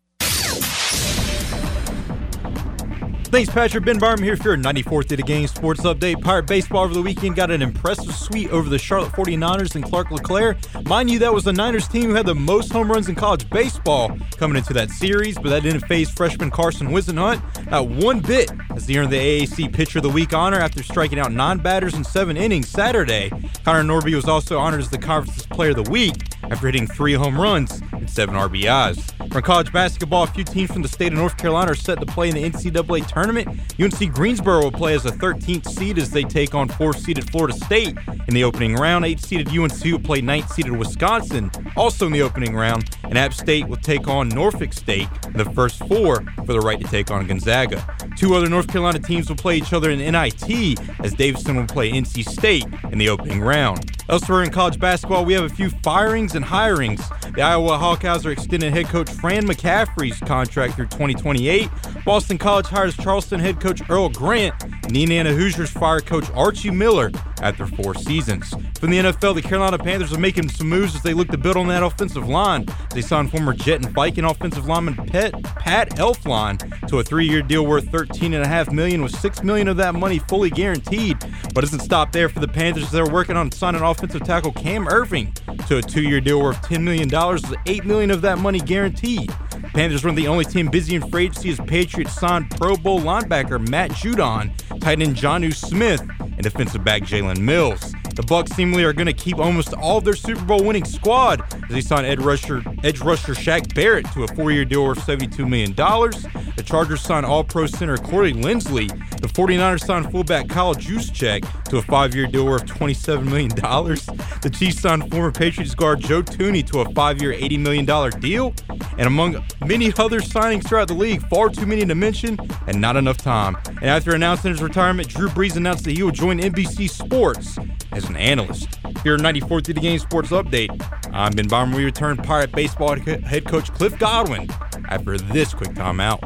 [3.33, 3.83] Thanks, Patrick.
[3.83, 6.21] Ben Byram here for your 94th Day of game sports update.
[6.21, 10.11] Pirate baseball over the weekend got an impressive sweep over the Charlotte 49ers and Clark
[10.11, 10.55] LeClair.
[10.85, 13.49] Mind you, that was the Niners team who had the most home runs in college
[13.49, 17.41] baseball coming into that series, but that didn't phase freshman Carson Whisenhunt
[17.71, 21.17] not one bit as he earned the AAC Pitcher of the Week honor after striking
[21.17, 23.31] out nine batters in seven innings Saturday.
[23.65, 27.13] Connor Norby was also honored as the conference's Player of the Week after hitting three
[27.13, 29.11] home runs and seven RBIs.
[29.31, 32.05] From college basketball, a few teams from the state of North Carolina are set to
[32.05, 33.22] play in the NCAA tournament.
[33.29, 37.97] UNC Greensboro will play as a 13th seed as they take on 4th-seeded Florida State
[38.27, 39.05] in the opening round.
[39.05, 43.77] 8th-seeded UNC will play 9th-seeded Wisconsin, also in the opening round, and App State will
[43.77, 47.85] take on Norfolk State in the first four for the right to take on Gonzaga.
[48.17, 51.91] Two other North Carolina teams will play each other in NIT as Davidson will play
[51.91, 53.91] NC State in the opening round.
[54.09, 57.01] Elsewhere in college basketball, we have a few firings and hirings.
[57.33, 61.69] The Iowa Hawkeyes are extending head coach Fran McCaffery's contract through 2028.
[62.05, 67.11] Boston College hires Charleston head coach Earl Grant, and Indiana Hoosiers fire coach Archie Miller
[67.43, 68.49] after four seasons.
[68.79, 71.55] From the NFL, the Carolina Panthers are making some moves as they look to build
[71.55, 72.65] on that offensive line.
[72.89, 77.67] They signed former Jet and Viking offensive lineman Pat, Pat Elflein to a three-year deal
[77.67, 81.19] worth 13.5 million, with 6 million of that money fully guaranteed.
[81.53, 82.89] But it doesn't stop there for the Panthers.
[82.89, 85.35] They're working on signing offensive tackle Cam Erving
[85.67, 89.31] to a two-year deal worth $10 million, with 8 million of that money guaranteed.
[89.73, 93.67] Panthers weren't the only team busy in free agency as Patriots signed Pro Bowl linebacker
[93.69, 97.92] Matt Judon, tight end Jonnu Smith, and defensive back Jalen Mills.
[98.15, 101.41] The Bucks seemingly are going to keep almost all of their Super Bowl winning squad
[101.63, 105.49] as they sign edge rusher, edge rusher Shaq Barrett to a four-year deal worth $72
[105.49, 105.73] million.
[105.73, 108.87] The Chargers signed All-Pro center Corey Linsley
[109.19, 113.49] The 49ers signed fullback Kyle Juszczyk to a five-year deal worth $27 million.
[113.49, 118.53] The Chiefs signed former Patriots guard Joe Thuney to a five-year, $80 million deal.
[118.97, 122.95] And among many other signings throughout the league, far too many to mention and not
[122.95, 123.57] enough time.
[123.65, 127.57] And after announcing his retirement, Drew Brees announced that he will join NBC Sports
[127.91, 128.67] as an analyst.
[129.03, 130.69] Here at 94th the Game Sports Update,
[131.13, 131.71] I'm Ben Byram.
[131.71, 134.49] We return Pirate Baseball head coach Cliff Godwin
[134.89, 136.19] after this quick timeout.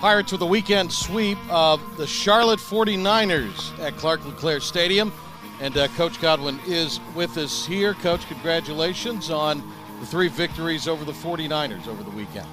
[0.00, 5.12] Pirates with a weekend sweep of the Charlotte 49ers at Clark LeClair Stadium.
[5.60, 7.94] And uh, Coach Godwin is with us here.
[7.94, 9.62] Coach, congratulations on
[10.00, 12.48] the three victories over the 49ers over the weekend.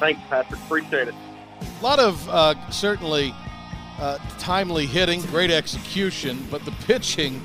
[0.00, 0.58] Thanks, Patrick.
[0.60, 1.14] Appreciate it.
[1.60, 3.34] A lot of uh, certainly
[3.98, 7.42] uh, timely hitting, great execution, but the pitching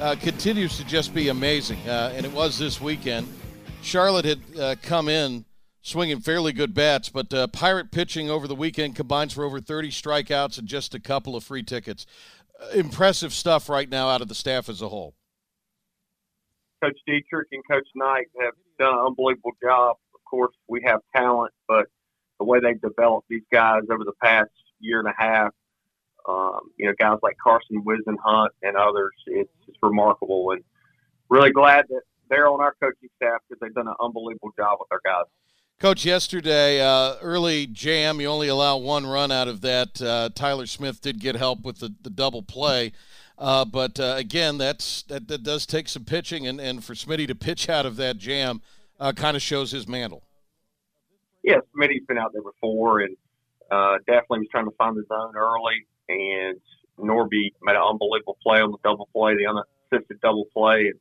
[0.00, 1.78] uh, continues to just be amazing.
[1.86, 3.28] Uh, and it was this weekend.
[3.82, 5.44] Charlotte had uh, come in
[5.82, 9.90] swinging fairly good bats, but uh, Pirate pitching over the weekend combines for over 30
[9.90, 12.06] strikeouts and just a couple of free tickets.
[12.60, 15.14] Uh, impressive stuff right now out of the staff as a whole.
[16.82, 19.96] Coach Dietrich and Coach Knight have done an unbelievable job.
[20.14, 21.86] Of course, we have talent, but
[22.38, 25.52] the way they've developed these guys over the past year and a half,
[26.28, 30.52] um, you know, guys like Carson Whisenhunt and others, it's, it's remarkable.
[30.52, 30.62] And
[31.28, 34.88] really glad that they're on our coaching staff because they've done an unbelievable job with
[34.90, 35.26] our guys.
[35.78, 40.00] Coach, yesterday, uh, early jam, you only allow one run out of that.
[40.00, 42.92] Uh, Tyler Smith did get help with the, the double play.
[43.38, 47.26] Uh, but uh, again, that's that, that does take some pitching, and, and for Smitty
[47.26, 48.60] to pitch out of that jam
[49.00, 50.22] uh, kind of shows his mantle.
[51.42, 53.16] Yeah, Smitty's been out there before, and
[53.70, 55.86] uh, definitely was trying to find the zone early.
[56.10, 56.60] And
[56.98, 60.98] Norby made an unbelievable play on the double play, the unassisted double play, and,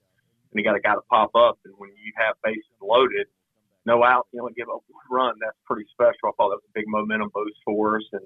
[0.52, 1.58] and he got a guy to pop up.
[1.66, 3.28] And when you have bases loaded–
[3.86, 5.34] no out, you know, give up a run.
[5.42, 6.30] That's pretty special.
[6.30, 8.04] I thought that was a big momentum boost for us.
[8.14, 8.22] And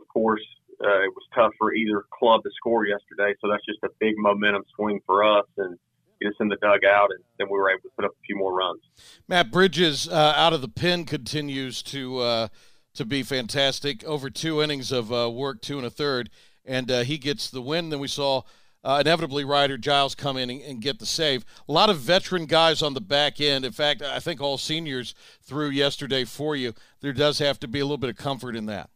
[0.00, 0.42] of course,
[0.82, 3.34] uh, it was tough for either club to score yesterday.
[3.40, 5.78] So that's just a big momentum swing for us and
[6.20, 7.10] get us in the dugout.
[7.10, 8.80] And then we were able to put up a few more runs.
[9.28, 12.48] Matt Bridges uh, out of the pen continues to, uh,
[12.94, 14.04] to be fantastic.
[14.04, 16.30] Over two innings of uh, work, two and a third.
[16.64, 17.90] And uh, he gets the win.
[17.90, 18.42] Then we saw
[18.82, 21.44] uh, inevitably Ryder Giles come in and, and, get the save.
[21.68, 23.64] A lot of veteran guys on the back end.
[23.64, 26.74] In fact, I think all seniors through yesterday for you.
[27.00, 28.88] There does have to be a little bit of comfort in that.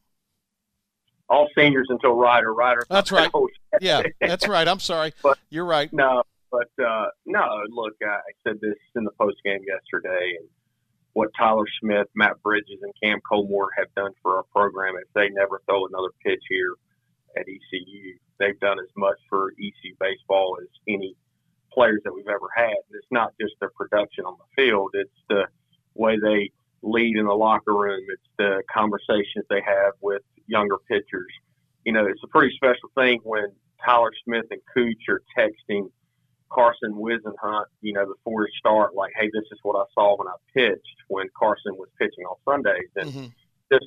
[1.28, 2.52] All seniors until Ryder.
[2.54, 2.86] Ryder.
[2.88, 3.30] That's right.
[3.80, 4.66] yeah, that's right.
[4.66, 5.12] I'm sorry.
[5.22, 5.92] But, You're right.
[5.92, 7.44] No, but uh, no.
[7.70, 10.48] Look, I said this in the post game yesterday, and
[11.14, 14.94] what Tyler Smith, Matt Bridges, and Cam Colmore have done for our program.
[14.96, 16.74] If they never throw another pitch here
[17.36, 21.16] at ECU, they've done as much for ECU baseball as any
[21.72, 22.74] players that we've ever had.
[22.90, 25.44] It's not just their production on the field; it's the
[25.94, 26.50] way they
[26.82, 28.04] lead in the locker room.
[28.08, 31.32] It's the conversations they have with younger pitchers.
[31.84, 33.46] You know, it's a pretty special thing when
[33.84, 35.90] Tyler Smith and Cooch are texting
[36.50, 40.28] Carson Whisenhunt, you know, before he start, like, hey, this is what I saw when
[40.28, 42.90] I pitched when Carson was pitching on Sundays.
[42.96, 43.26] And mm-hmm.
[43.72, 43.86] just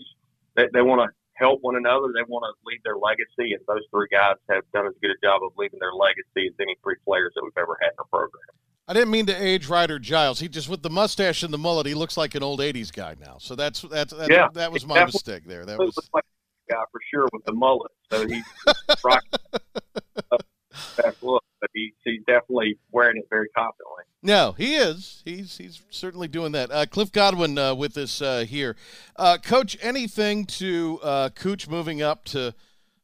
[0.56, 2.08] they, they want to help one another.
[2.13, 5.26] They want to leave their legacy, and those three guys have done as good a
[5.26, 8.06] job of leaving their legacy as any three players that we've ever had in our
[8.06, 8.43] program.
[8.89, 10.39] I didn't mean to age Ryder Giles.
[10.39, 13.15] He just with the mustache and the mullet, he looks like an old ¡80s guy
[13.20, 13.38] now.
[13.38, 15.65] So that's that's that, yeah, that was my mistake there.
[15.65, 16.24] That was like
[16.70, 17.91] guy for sure with the mullet.
[18.10, 18.43] So he's
[19.04, 19.30] rocking
[20.98, 24.04] that look, but he, he's definitely wearing it very confidently.
[24.24, 25.22] No, he is.
[25.26, 26.72] He's he's certainly doing that.
[26.72, 28.76] Uh, Cliff Godwin uh, with us uh, here,
[29.15, 29.78] uh, Coach.
[29.82, 32.54] Anything to uh, Cooch moving up to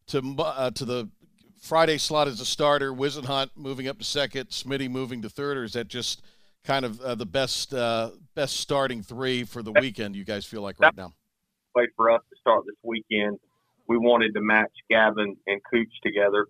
[0.07, 1.09] to uh, to the
[1.61, 5.63] Friday slot as a starter, Whisenhunt moving up to second, Smitty moving to third, or
[5.63, 6.21] is that just
[6.63, 7.71] kind of the best
[8.35, 10.15] best starting three for the weekend?
[10.15, 11.13] You guys feel like right now?
[11.75, 13.39] Way for us to start this weekend.
[13.87, 16.47] We wanted to match Gavin and Cooch together,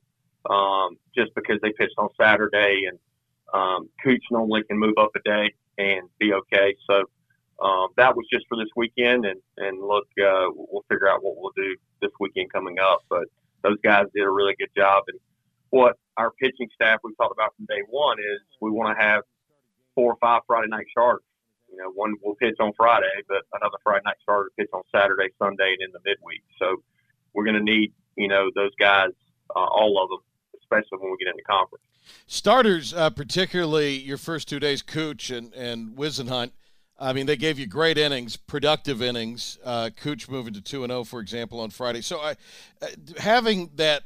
[0.49, 2.99] um, just because they pitched on Saturday and
[3.53, 6.75] um, Cooch normally can move up a day and be okay.
[6.89, 7.03] So
[7.61, 11.35] um, that was just for this weekend, and and look, uh, we'll figure out what
[11.37, 13.01] we'll do this weekend coming up.
[13.09, 13.25] But
[13.61, 15.19] those guys did a really good job, and
[15.69, 19.23] what our pitching staff we talked about from day one is we want to have
[19.95, 21.23] four or five Friday night starters.
[21.71, 25.29] You know, one will pitch on Friday, but another Friday night starter pitch on Saturday,
[25.39, 26.43] Sunday, and in the midweek.
[26.59, 26.83] So
[27.33, 29.09] we're going to need you know those guys,
[29.55, 30.19] uh, all of them,
[30.79, 31.83] especially when we get into conference.
[32.27, 36.51] Starters, uh, particularly your first two days, Cooch and and Whisenhunt.
[36.99, 39.57] I mean, they gave you great innings, productive innings.
[39.63, 42.01] Uh, Cooch moving to two and zero, oh, for example, on Friday.
[42.01, 42.35] So, I,
[42.81, 44.03] uh, having that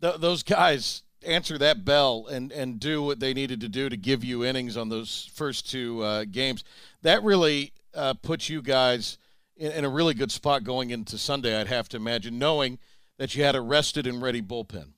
[0.00, 3.96] th- those guys answer that bell and and do what they needed to do to
[3.96, 6.64] give you innings on those first two uh, games,
[7.02, 9.18] that really uh, puts you guys
[9.56, 11.60] in, in a really good spot going into Sunday.
[11.60, 12.78] I'd have to imagine, knowing
[13.18, 14.92] that you had a rested and ready bullpen.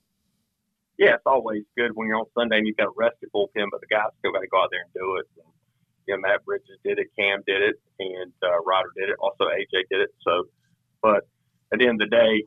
[1.00, 3.80] Yeah, it's always good when you're on Sunday and you've got a rested bullpen, but
[3.80, 5.24] the guys still got to go out there and do it.
[5.40, 5.48] And,
[6.06, 9.16] you know, Matt Bridges did it, Cam did it, and uh, Ryder did it.
[9.18, 10.10] Also, AJ did it.
[10.20, 10.44] So,
[11.00, 11.24] but
[11.72, 12.44] at the end of the day,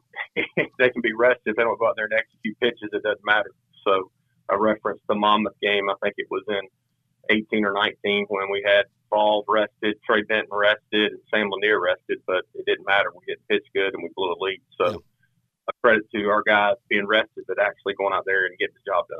[0.77, 2.93] they can be rested if they don't go out there and execute pitches.
[2.93, 3.49] It doesn't matter.
[3.83, 4.11] So,
[4.47, 5.89] I referenced the Monmouth game.
[5.89, 6.61] I think it was in
[7.31, 12.21] 18 or 19 when we had Falls rested, Trey Benton rested, and Sam Lanier rested,
[12.27, 13.09] but it didn't matter.
[13.13, 14.61] We didn't pitch good and we blew a lead.
[14.77, 14.91] So.
[14.91, 14.97] Yeah
[15.69, 18.91] a credit to our guys being rested, but actually going out there and getting the
[18.91, 19.19] job done.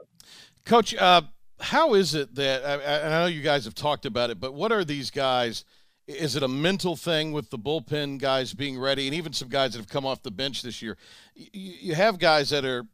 [0.66, 1.22] Coach, uh,
[1.60, 4.72] how is it that I, I, know you guys have talked about it, but what
[4.72, 5.66] are these guys?
[6.08, 9.74] Is it a mental thing with the bullpen guys being ready, and even some guys
[9.74, 10.98] that have come off the bench this year?
[11.36, 12.86] You, you have guys that are,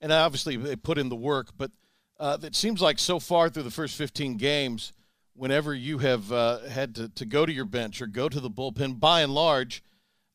[0.00, 1.72] and obviously they put in the work, but
[2.20, 4.92] uh, it seems like so far through the first 15 games,
[5.34, 8.50] whenever you have uh, had to, to go to your bench or go to the
[8.50, 9.82] bullpen, by and large,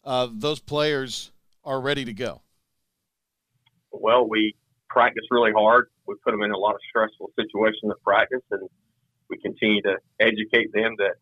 [0.03, 1.31] uh, those players
[1.63, 2.41] are ready to go.
[3.91, 4.55] Well, we
[4.89, 5.89] practice really hard.
[6.07, 8.69] We put them in a lot of stressful situations at practice, and
[9.29, 11.15] we continue to educate them that,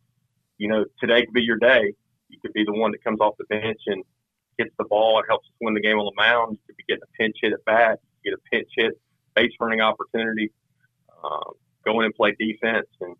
[0.57, 1.93] you know, today could be your day.
[2.29, 4.03] You could be the one that comes off the bench and
[4.57, 6.53] gets the ball and helps us win the game on the mound.
[6.53, 8.93] You could be getting a pinch hit at bat, get a pinch hit,
[9.35, 10.51] base running opportunity,
[11.23, 11.53] um,
[11.85, 12.87] go in and play defense.
[13.01, 13.15] And,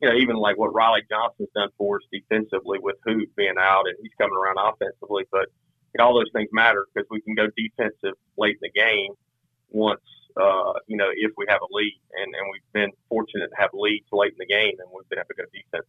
[0.00, 3.86] you know, even like what Riley Johnson's done for us defensively with Hoot being out
[3.86, 5.24] and he's coming around offensively.
[5.30, 5.48] But
[5.94, 9.12] and all those things matter because we can go defensive late in the game
[9.70, 10.00] once
[10.36, 13.70] uh, you know if we have a lead, and, and we've been fortunate to have
[13.72, 15.86] leads late in the game, and we've been able to go defense.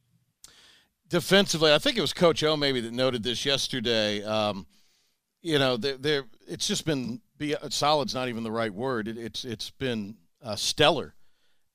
[1.08, 4.24] Defensively, I think it was Coach O maybe that noted this yesterday.
[4.24, 4.66] Um,
[5.41, 9.08] you know, there, it's just been be, solid's not even the right word.
[9.08, 11.16] It, it's it's been uh, stellar,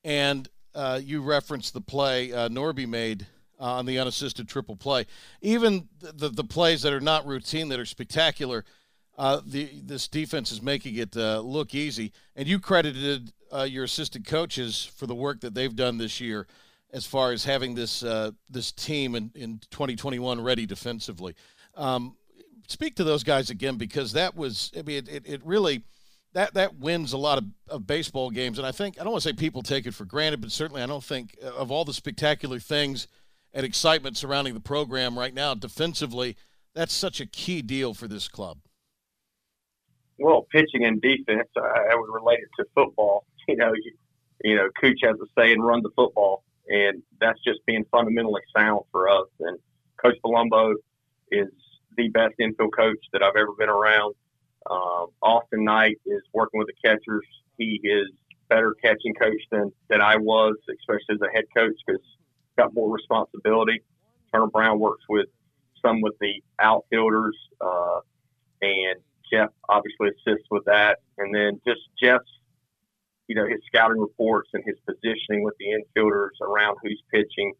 [0.05, 3.27] and uh, you referenced the play uh, Norby made
[3.59, 5.07] uh, on the unassisted triple play.
[5.41, 8.65] Even the, the, plays that are not routine, that are spectacular,
[9.19, 12.13] uh, the this defense is making it uh, look easy.
[12.35, 16.47] And you credited uh, your assistant coaches for the work that they've done this year,
[16.93, 21.35] as far as having this uh, this team in, in 2021 ready defensively.
[21.75, 22.17] Um,
[22.69, 25.83] speak to those guys again because that was I mean it, it really
[26.33, 29.23] that that wins a lot of, of baseball games and I think I don't want
[29.23, 31.85] to say people take it for granted but certainly I don't think uh, of all
[31.85, 33.07] the spectacular things
[33.57, 36.37] and excitement surrounding the program right now defensively.
[36.75, 38.59] That's such a key deal for this club.
[40.19, 43.25] Well, pitching and defense, I, would relate it to football.
[43.49, 43.93] You know, you,
[44.43, 48.41] you know, Cooch has a say and run the football, and that's just being fundamentally
[48.57, 49.29] sound for us.
[49.39, 49.57] And
[50.03, 50.75] Coach Palumbo
[51.31, 51.47] is
[51.97, 54.17] the best infield coach that I've ever been around.
[54.69, 57.25] Um, Austin Knight is working with the catchers.
[57.57, 58.09] He is
[58.49, 62.03] better catching coach than, than I was, especially as a head coach, because
[62.57, 63.83] got more responsibility.
[64.33, 65.27] Turner Brown works with
[65.85, 68.01] some with the outfielders, uh,
[68.63, 69.01] and
[69.33, 70.99] Jeff obviously assists with that.
[71.19, 72.25] And then just Jeff's,
[73.29, 77.53] you know, his scouting reports and his positioning with the infielders around who's pitching.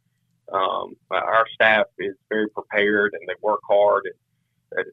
[0.53, 4.05] Um, our staff is very prepared and they work hard.
[4.05, 4.15] And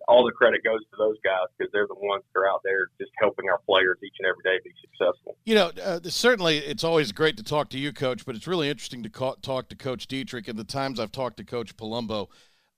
[0.07, 2.87] all the credit goes to those guys because they're the ones that are out there
[2.99, 5.37] just helping our players each and every day be successful.
[5.45, 8.69] You know, uh, certainly it's always great to talk to you, Coach, but it's really
[8.69, 10.47] interesting to ca- talk to Coach Dietrich.
[10.47, 12.27] And the times I've talked to Coach Palumbo,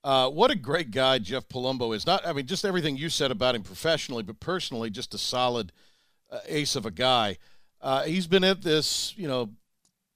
[0.03, 2.05] uh, what a great guy Jeff Palumbo is.
[2.05, 5.71] Not, I mean, just everything you said about him professionally, but personally, just a solid
[6.31, 7.37] uh, ace of a guy.
[7.81, 9.49] Uh, he's been at this, you know,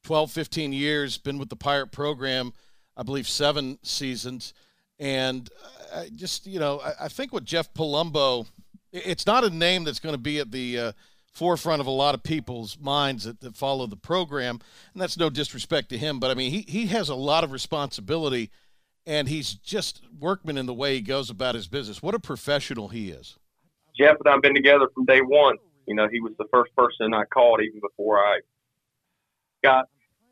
[0.04, 2.54] 12, 15 years, been with the Pirate program,
[2.96, 4.54] I believe, seven seasons.
[5.00, 5.50] And
[5.94, 8.48] I just, you know, I, think with Jeff Palumbo,
[8.92, 10.92] it's not a name that's going to be at the uh,
[11.32, 14.60] forefront of a lot of people's minds that, that follow the program.
[14.94, 17.52] And that's no disrespect to him, but I mean, he, he has a lot of
[17.52, 18.52] responsibility
[19.06, 22.04] and he's just workman in the way he goes about his business.
[22.04, 23.38] What a professional he is.
[23.98, 25.58] Jeff and I've been together from day one.
[25.88, 28.40] You know, he was the first person I called even before I
[29.64, 29.88] got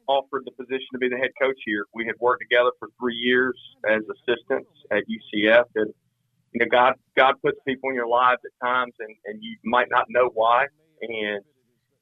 [0.07, 1.85] offered the position to be the head coach here.
[1.93, 3.55] We had worked together for three years
[3.89, 5.93] as assistants at UCF, and
[6.53, 9.87] you know, God God puts people in your lives at times, and, and you might
[9.89, 10.67] not know why.
[11.01, 11.43] And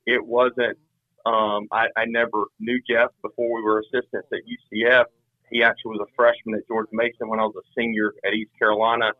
[0.06, 0.78] it wasn't.
[1.26, 5.06] Um, I, I never knew Jeff before we were assistants at UCF.
[5.50, 8.52] He actually was a freshman at George Mason when I was a senior at East
[8.60, 9.12] Carolina.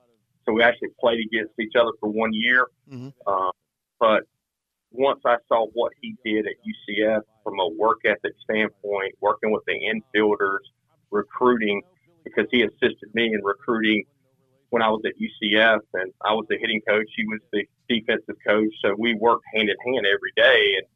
[0.46, 2.68] So we actually played against each other for one year.
[2.92, 3.10] Mm-hmm.
[3.26, 3.52] Uh,
[4.00, 4.24] but
[4.92, 9.64] once I saw what he did at UCF from a work ethic standpoint, working with
[9.66, 10.66] the infielders,
[11.12, 11.82] recruiting,
[12.26, 14.04] because he assisted me in recruiting
[14.72, 17.08] when I was at UCF and I was the hitting coach.
[17.16, 18.74] He was the defensive coach.
[18.84, 20.76] So we worked hand in hand every day.
[20.78, 20.88] And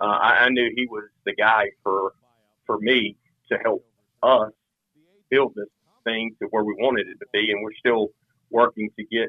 [0.00, 2.14] uh, I, I knew he was the guy for,
[2.64, 3.16] for me
[3.50, 3.84] to help
[4.22, 4.52] us
[5.28, 5.66] build this,
[6.06, 8.08] thing to where we wanted it to be, and we're still
[8.50, 9.28] working to get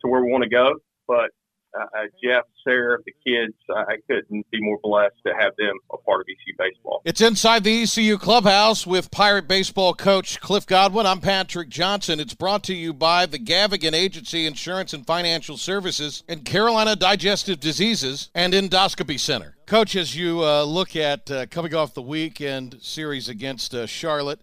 [0.00, 0.74] to where we want to go.
[1.06, 1.30] But
[1.76, 5.96] uh, uh, Jeff, Sarah, the kids, I couldn't be more blessed to have them a
[5.98, 7.02] part of ECU baseball.
[7.04, 11.06] It's inside the ECU clubhouse with Pirate baseball coach Cliff Godwin.
[11.06, 12.20] I'm Patrick Johnson.
[12.20, 17.60] It's brought to you by the Gavigan Agency Insurance and Financial Services and Carolina Digestive
[17.60, 19.56] Diseases and Endoscopy Center.
[19.66, 24.40] Coach, as you uh, look at uh, coming off the weekend series against uh, Charlotte,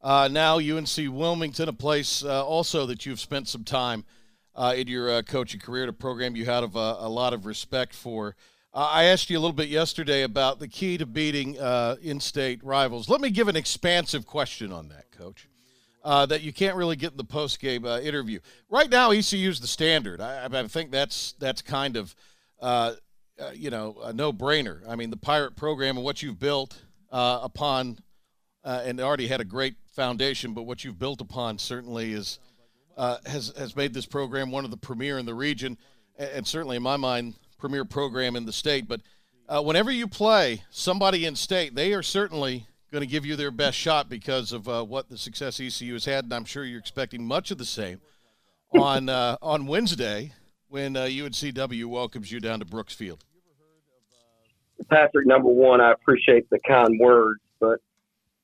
[0.00, 4.04] uh, now UNC Wilmington, a place also that you've spent some time–
[4.58, 7.46] uh, in your uh, coaching career, at a program you had uh, a lot of
[7.46, 8.34] respect for.
[8.74, 12.62] Uh, I asked you a little bit yesterday about the key to beating uh, in-state
[12.64, 13.08] rivals.
[13.08, 15.48] Let me give an expansive question on that, Coach.
[16.04, 18.40] Uh, that you can't really get in the post-game interview.
[18.68, 20.20] Right now, ECU is the standard.
[20.20, 22.14] I, I, think that's that's kind of
[23.54, 24.80] you know a no-brainer.
[24.88, 27.98] I mean, the Pirate program and what you've built upon,
[28.64, 32.38] and already had a great foundation, but what you've built upon certainly is
[32.98, 35.78] uh, has has made this program one of the premier in the region,
[36.18, 38.88] and, certainly in my mind, premier program in the state.
[38.88, 39.00] But
[39.48, 43.52] uh, whenever you play somebody in state, they are certainly going to give you their
[43.52, 46.80] best shot because of uh, what the success ECU has had, and I'm sure you're
[46.80, 48.00] expecting much of the same
[48.76, 50.32] on uh, on Wednesday
[50.68, 53.24] when UNCW uh, welcomes you down to Brooks Field.
[54.90, 57.80] Patrick, number one, I appreciate the kind words, but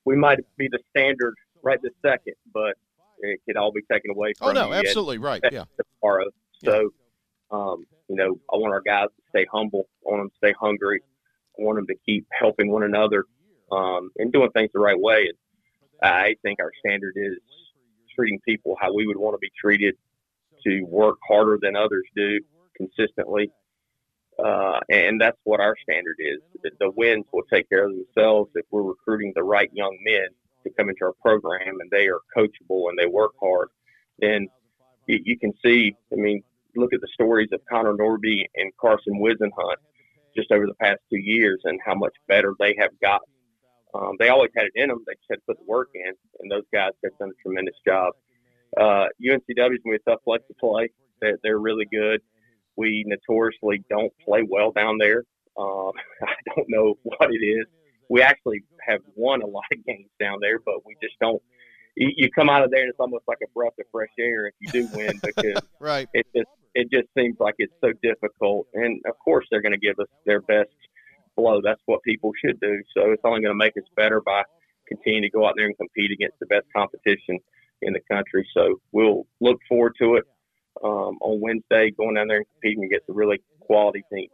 [0.04, 2.76] we might be the standard right this second, but
[3.24, 5.42] it could all be taken away oh, from oh, no, absolutely right.
[5.50, 5.64] Yeah.
[6.00, 6.26] Tomorrow.
[6.64, 6.90] So,
[7.52, 7.58] yeah.
[7.58, 9.88] um, you know, I want our guys to stay humble.
[10.06, 11.00] I want them to stay hungry.
[11.58, 13.24] I want them to keep helping one another
[13.70, 15.28] um, and doing things the right way.
[15.28, 15.38] And
[16.02, 17.38] I think our standard is
[18.14, 19.96] treating people how we would want to be treated,
[20.64, 22.40] to work harder than others do
[22.76, 23.50] consistently.
[24.42, 26.40] Uh, and that's what our standard is.
[26.80, 30.28] The wins will take care of themselves if we're recruiting the right young men
[30.64, 33.68] to come into our program and they are coachable and they work hard,
[34.18, 34.48] then
[35.06, 35.94] you, you can see.
[36.12, 36.42] I mean,
[36.76, 39.76] look at the stories of Connor Norby and Carson Whisenhunt
[40.36, 43.28] just over the past two years and how much better they have gotten.
[43.94, 45.04] Um, they always had it in them.
[45.06, 47.76] They just had to put the work in, and those guys have done a tremendous
[47.86, 48.12] job.
[48.76, 50.90] Uh, UNCW is going to be a tough place to play.
[51.20, 52.20] They're, they're really good.
[52.76, 55.22] We notoriously don't play well down there.
[55.56, 55.92] Um,
[56.22, 57.66] I don't know what it is
[58.08, 61.42] we actually have won a lot of games down there, but we just don't.
[61.96, 64.46] You, you come out of there and it's almost like a breath of fresh air
[64.48, 66.08] if you do win because right.
[66.12, 68.66] it just it just seems like it's so difficult.
[68.74, 70.70] And of course, they're going to give us their best
[71.36, 71.60] blow.
[71.62, 72.82] That's what people should do.
[72.96, 74.42] So it's only going to make us better by
[74.88, 77.38] continuing to go out there and compete against the best competition
[77.82, 78.46] in the country.
[78.54, 80.24] So we'll look forward to it
[80.82, 84.28] um, on Wednesday, going down there and competing against a really quality team.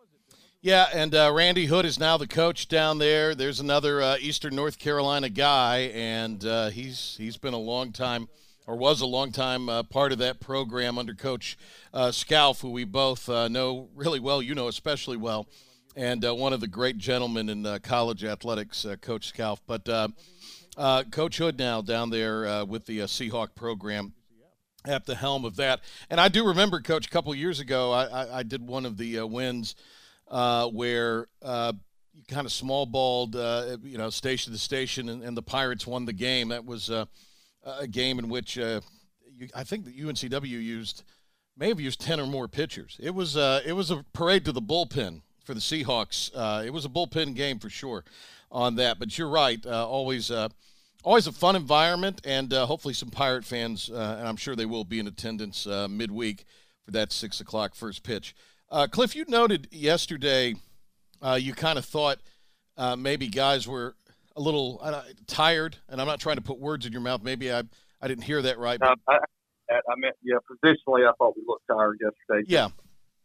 [0.63, 3.35] Yeah, and uh, Randy Hood is now the coach down there.
[3.35, 8.29] There's another uh, Eastern North Carolina guy, and uh, he's he's been a long time,
[8.67, 11.57] or was a long time uh, part of that program under Coach
[11.95, 14.43] uh, Scalf, who we both uh, know really well.
[14.43, 15.47] You know especially well,
[15.97, 19.63] and one of the great gentlemen in college athletics, Coach Scalf.
[19.67, 19.87] But
[21.11, 24.13] Coach Hood now down there with the Seahawk program
[24.85, 25.81] at the helm of that.
[26.11, 28.99] And I do remember, Coach, a couple years ago, I, I, I did one of
[28.99, 29.75] the wins
[30.31, 31.73] uh, where uh,
[32.15, 35.87] you kind of small balled, uh, you know, station to station, and, and, the Pirates
[35.87, 36.49] won the game.
[36.49, 37.07] That was uh,
[37.65, 38.81] a game in which uh,
[39.37, 41.03] you, I think the UNCW used
[41.57, 42.97] may have used ten or more pitchers.
[43.03, 46.31] It was uh, it was a parade to the bullpen for the Seahawks.
[46.65, 48.05] it was a bullpen game for sure
[48.53, 48.99] on that.
[48.99, 50.31] But you're right, always.
[51.03, 54.99] Always a fun environment, and hopefully some Pirate fans, and I'm sure they will be
[54.99, 56.45] in attendance midweek
[56.85, 58.35] for that six o'clock first pitch.
[58.71, 60.55] Uh, Cliff, you noted yesterday
[61.21, 62.19] uh, you kind of thought
[62.77, 63.95] uh, maybe guys were
[64.37, 67.23] a little uh, tired, and I'm not trying to put words in your mouth.
[67.23, 67.65] Maybe I
[68.01, 68.79] I didn't hear that right.
[68.79, 68.99] But...
[69.09, 69.19] I,
[69.73, 72.47] I meant yeah, positionally, I thought we looked tired yesterday.
[72.49, 72.69] Yeah,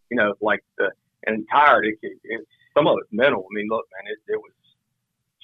[0.10, 0.90] you know, like the
[1.26, 1.86] and tired.
[1.86, 3.46] It, it, it, some of it's mental.
[3.50, 4.52] I mean, look, man, it, it was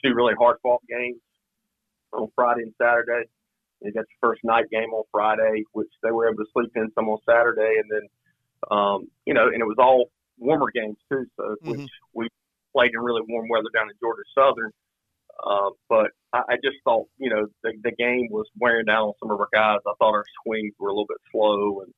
[0.04, 1.22] two really hard fought games
[2.12, 3.30] on Friday and Saturday.
[3.82, 6.92] You got your first night game on Friday, which they were able to sleep in
[6.94, 8.08] some on Saturday, and then
[8.70, 11.70] um, you know, and it was all warmer games too, so mm-hmm.
[11.72, 12.28] which we
[12.74, 14.72] played in really warm weather down in Georgia Southern.
[15.46, 19.14] Uh, but I, I just thought, you know, the, the game was wearing down on
[19.20, 19.80] some of our guys.
[19.88, 21.94] I thought our swings were a little bit slow, and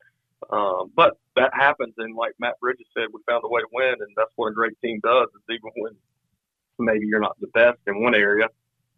[0.50, 1.94] um, but that happens.
[1.98, 4.54] And like Matt Bridges said, we found a way to win, and that's what a
[4.54, 5.28] great team does.
[5.36, 5.94] Is even when
[6.80, 8.48] maybe you're not the best in one area,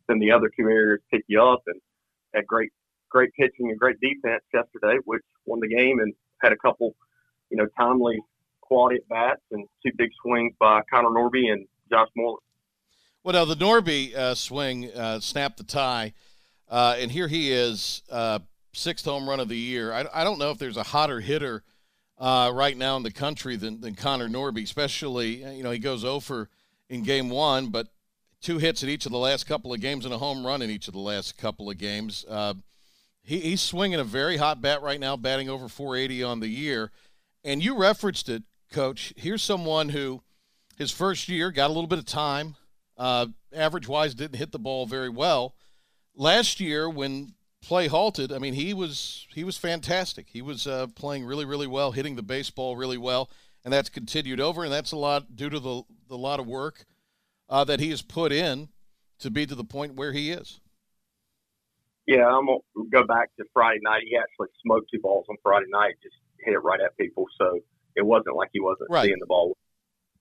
[0.08, 1.64] then the other two areas pick you up.
[1.68, 1.80] And
[2.34, 2.72] had great,
[3.10, 6.96] great pitching and great defense yesterday, which won the game, and had a couple
[7.50, 8.20] you know, timely
[8.62, 12.40] quality at bats and two big swings by Connor Norby and Josh Moylan.
[13.24, 16.14] Well, now the Norby uh, swing uh, snapped the tie,
[16.70, 18.40] uh, and here he is, uh,
[18.74, 19.94] sixth home run of the year.
[19.94, 21.64] I, I don't know if there's a hotter hitter
[22.18, 26.04] uh, right now in the country than, than Connor Norby, especially, you know, he goes
[26.04, 26.50] over
[26.90, 27.88] in game one, but
[28.42, 30.70] two hits in each of the last couple of games and a home run in
[30.70, 32.26] each of the last couple of games.
[32.30, 32.54] Uh,
[33.24, 36.92] he, he's swinging a very hot bat right now, batting over 480 on the year.
[37.46, 38.42] And you referenced it,
[38.72, 39.14] Coach.
[39.16, 40.24] Here's someone who
[40.78, 42.56] his first year got a little bit of time,
[42.98, 45.56] uh, average wise, didn't hit the ball very well.
[46.16, 50.30] Last year, when play halted, I mean, he was he was fantastic.
[50.32, 53.30] He was uh, playing really, really well, hitting the baseball really well,
[53.64, 56.86] and that's continued over, and that's a lot due to the the lot of work
[57.48, 58.70] uh, that he has put in
[59.20, 60.60] to be to the point where he is.
[62.08, 64.02] Yeah, I'm gonna go back to Friday night.
[64.10, 66.16] He actually smoked two balls on Friday night, just
[66.46, 67.26] hit it right at people.
[67.38, 67.60] So
[67.96, 69.06] it wasn't like he wasn't right.
[69.06, 69.58] seeing the ball.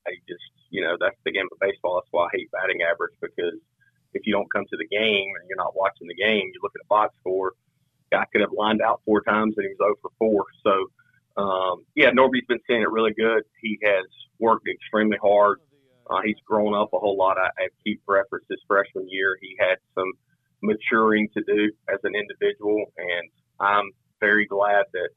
[0.08, 2.00] He just, you know, that's the game of baseball.
[2.00, 3.60] That's why I hate batting average because
[4.12, 6.72] if you don't come to the game and you're not watching the game, you look
[6.76, 7.52] at a box score.
[8.12, 10.44] Guy could have lined out four times and he was 0 for 4.
[10.62, 13.42] So, um, yeah, Norby's been seeing it really good.
[13.60, 14.06] He has
[14.38, 15.58] worked extremely hard.
[16.08, 17.38] Uh, he's grown up a whole lot.
[17.38, 19.36] I, I keep reference his freshman year.
[19.40, 20.12] He had some
[20.62, 25.08] maturing to do as an individual, and I'm very glad that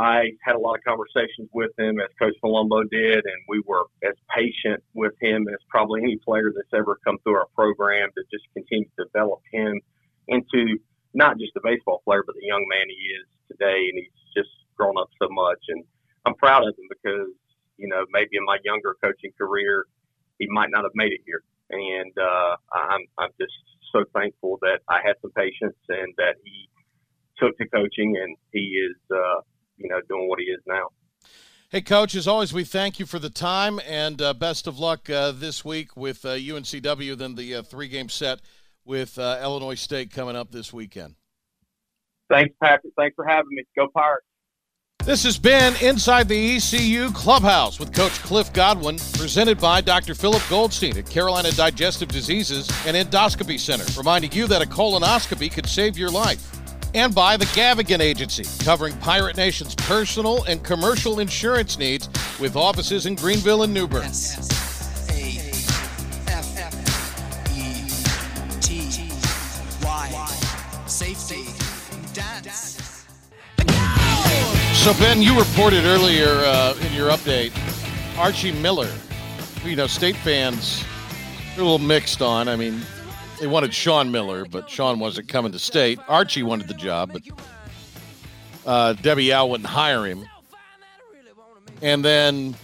[0.00, 3.84] I had a lot of conversations with him as Coach Palumbo did, and we were
[4.02, 8.22] as patient with him as probably any player that's ever come through our program to
[8.32, 9.78] just continue to develop him
[10.28, 10.78] into
[11.12, 13.92] not just a baseball player, but the young man he is today.
[13.92, 15.60] And he's just grown up so much.
[15.68, 15.84] And
[16.24, 17.28] I'm proud of him because,
[17.76, 19.84] you know, maybe in my younger coaching career,
[20.38, 21.42] he might not have made it here.
[21.68, 23.52] And uh, I'm, I'm just
[23.92, 26.70] so thankful that I had some patience and that he
[27.36, 29.40] took to coaching and he is, uh,
[29.80, 30.88] you know, doing what he is now.
[31.70, 35.08] Hey, Coach, as always, we thank you for the time and uh, best of luck
[35.08, 38.40] uh, this week with uh, UNCW, then the uh, three game set
[38.84, 41.14] with uh, Illinois State coming up this weekend.
[42.28, 42.92] Thanks, Patrick.
[42.96, 43.62] Thanks for having me.
[43.76, 44.26] Go Pirates.
[45.04, 50.14] This has been Inside the ECU Clubhouse with Coach Cliff Godwin, presented by Dr.
[50.14, 55.66] Philip Goldstein at Carolina Digestive Diseases and Endoscopy Center, reminding you that a colonoscopy could
[55.66, 56.59] save your life.
[56.92, 62.08] And by the Gavigan Agency, covering Pirate Nation's personal and commercial insurance needs
[62.40, 64.12] with offices in Greenville and New Bern.
[70.86, 71.46] Safety.
[72.12, 73.06] Dance.
[74.74, 77.52] So, Ben, you reported earlier uh, in your update
[78.18, 78.90] Archie Miller.
[79.64, 80.84] You know, state fans
[81.56, 82.48] are a little mixed on.
[82.48, 82.82] I mean,
[83.40, 85.98] they wanted Sean Miller, but Sean wasn't coming to state.
[86.08, 87.22] Archie wanted the job, but
[88.66, 90.24] uh, Debbie Yow wouldn't hire him.
[91.82, 92.54] And then,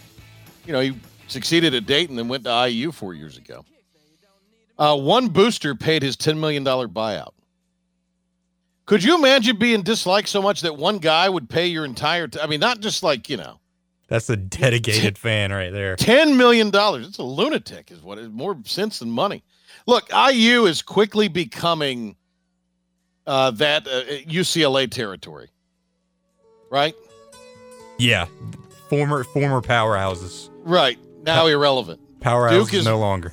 [0.66, 0.94] you know, he
[1.28, 3.64] succeeded at Dayton and went to IU four years ago.
[4.78, 7.32] Uh, one booster paid his $10 million buyout.
[8.84, 12.28] Could you imagine being disliked so much that one guy would pay your entire?
[12.28, 13.58] T- I mean, not just like you know,
[14.06, 15.96] That's a dedicated fan right there.
[15.96, 17.08] ten million dollars.
[17.08, 19.42] It's a lunatic, is what is more sense than money.
[19.86, 22.16] Look, IU is quickly becoming
[23.26, 25.48] uh, that uh, UCLA territory,
[26.70, 26.94] right?
[27.98, 28.26] Yeah,
[28.88, 30.50] former former powerhouses.
[30.64, 32.00] Right now, irrelevant.
[32.20, 33.32] Powerhouses Duke is- no longer.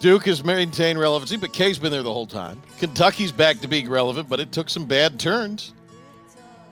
[0.00, 2.62] Duke has maintained relevancy, but K's been there the whole time.
[2.78, 5.74] Kentucky's back to being relevant, but it took some bad turns.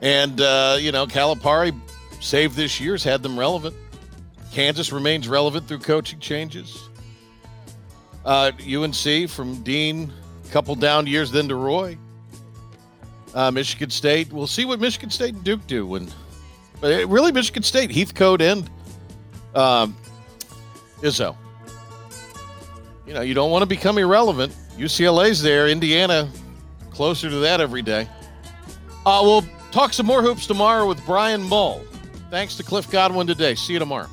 [0.01, 1.79] And, uh, you know, Calipari
[2.21, 3.77] saved this year's had them relevant.
[4.51, 6.88] Kansas remains relevant through coaching changes.
[8.29, 10.13] Uh, UNC from Dean,
[10.51, 11.97] couple down years, then to Roy.
[13.35, 14.33] Uh, Michigan State.
[14.33, 16.09] We'll see what Michigan State and Duke do when.
[16.81, 18.71] But it, really, Michigan State, Heathcote and
[19.55, 19.97] um,
[21.01, 21.37] Izzo
[23.09, 24.55] you know, you don't want to become irrelevant.
[24.77, 26.31] UCLA's there, Indiana
[26.91, 28.07] closer to that every day.
[29.07, 31.81] Uh, we'll talk some more hoops tomorrow with Brian Mull.
[32.31, 33.55] Thanks to Cliff Godwin today.
[33.55, 34.09] See you tomorrow.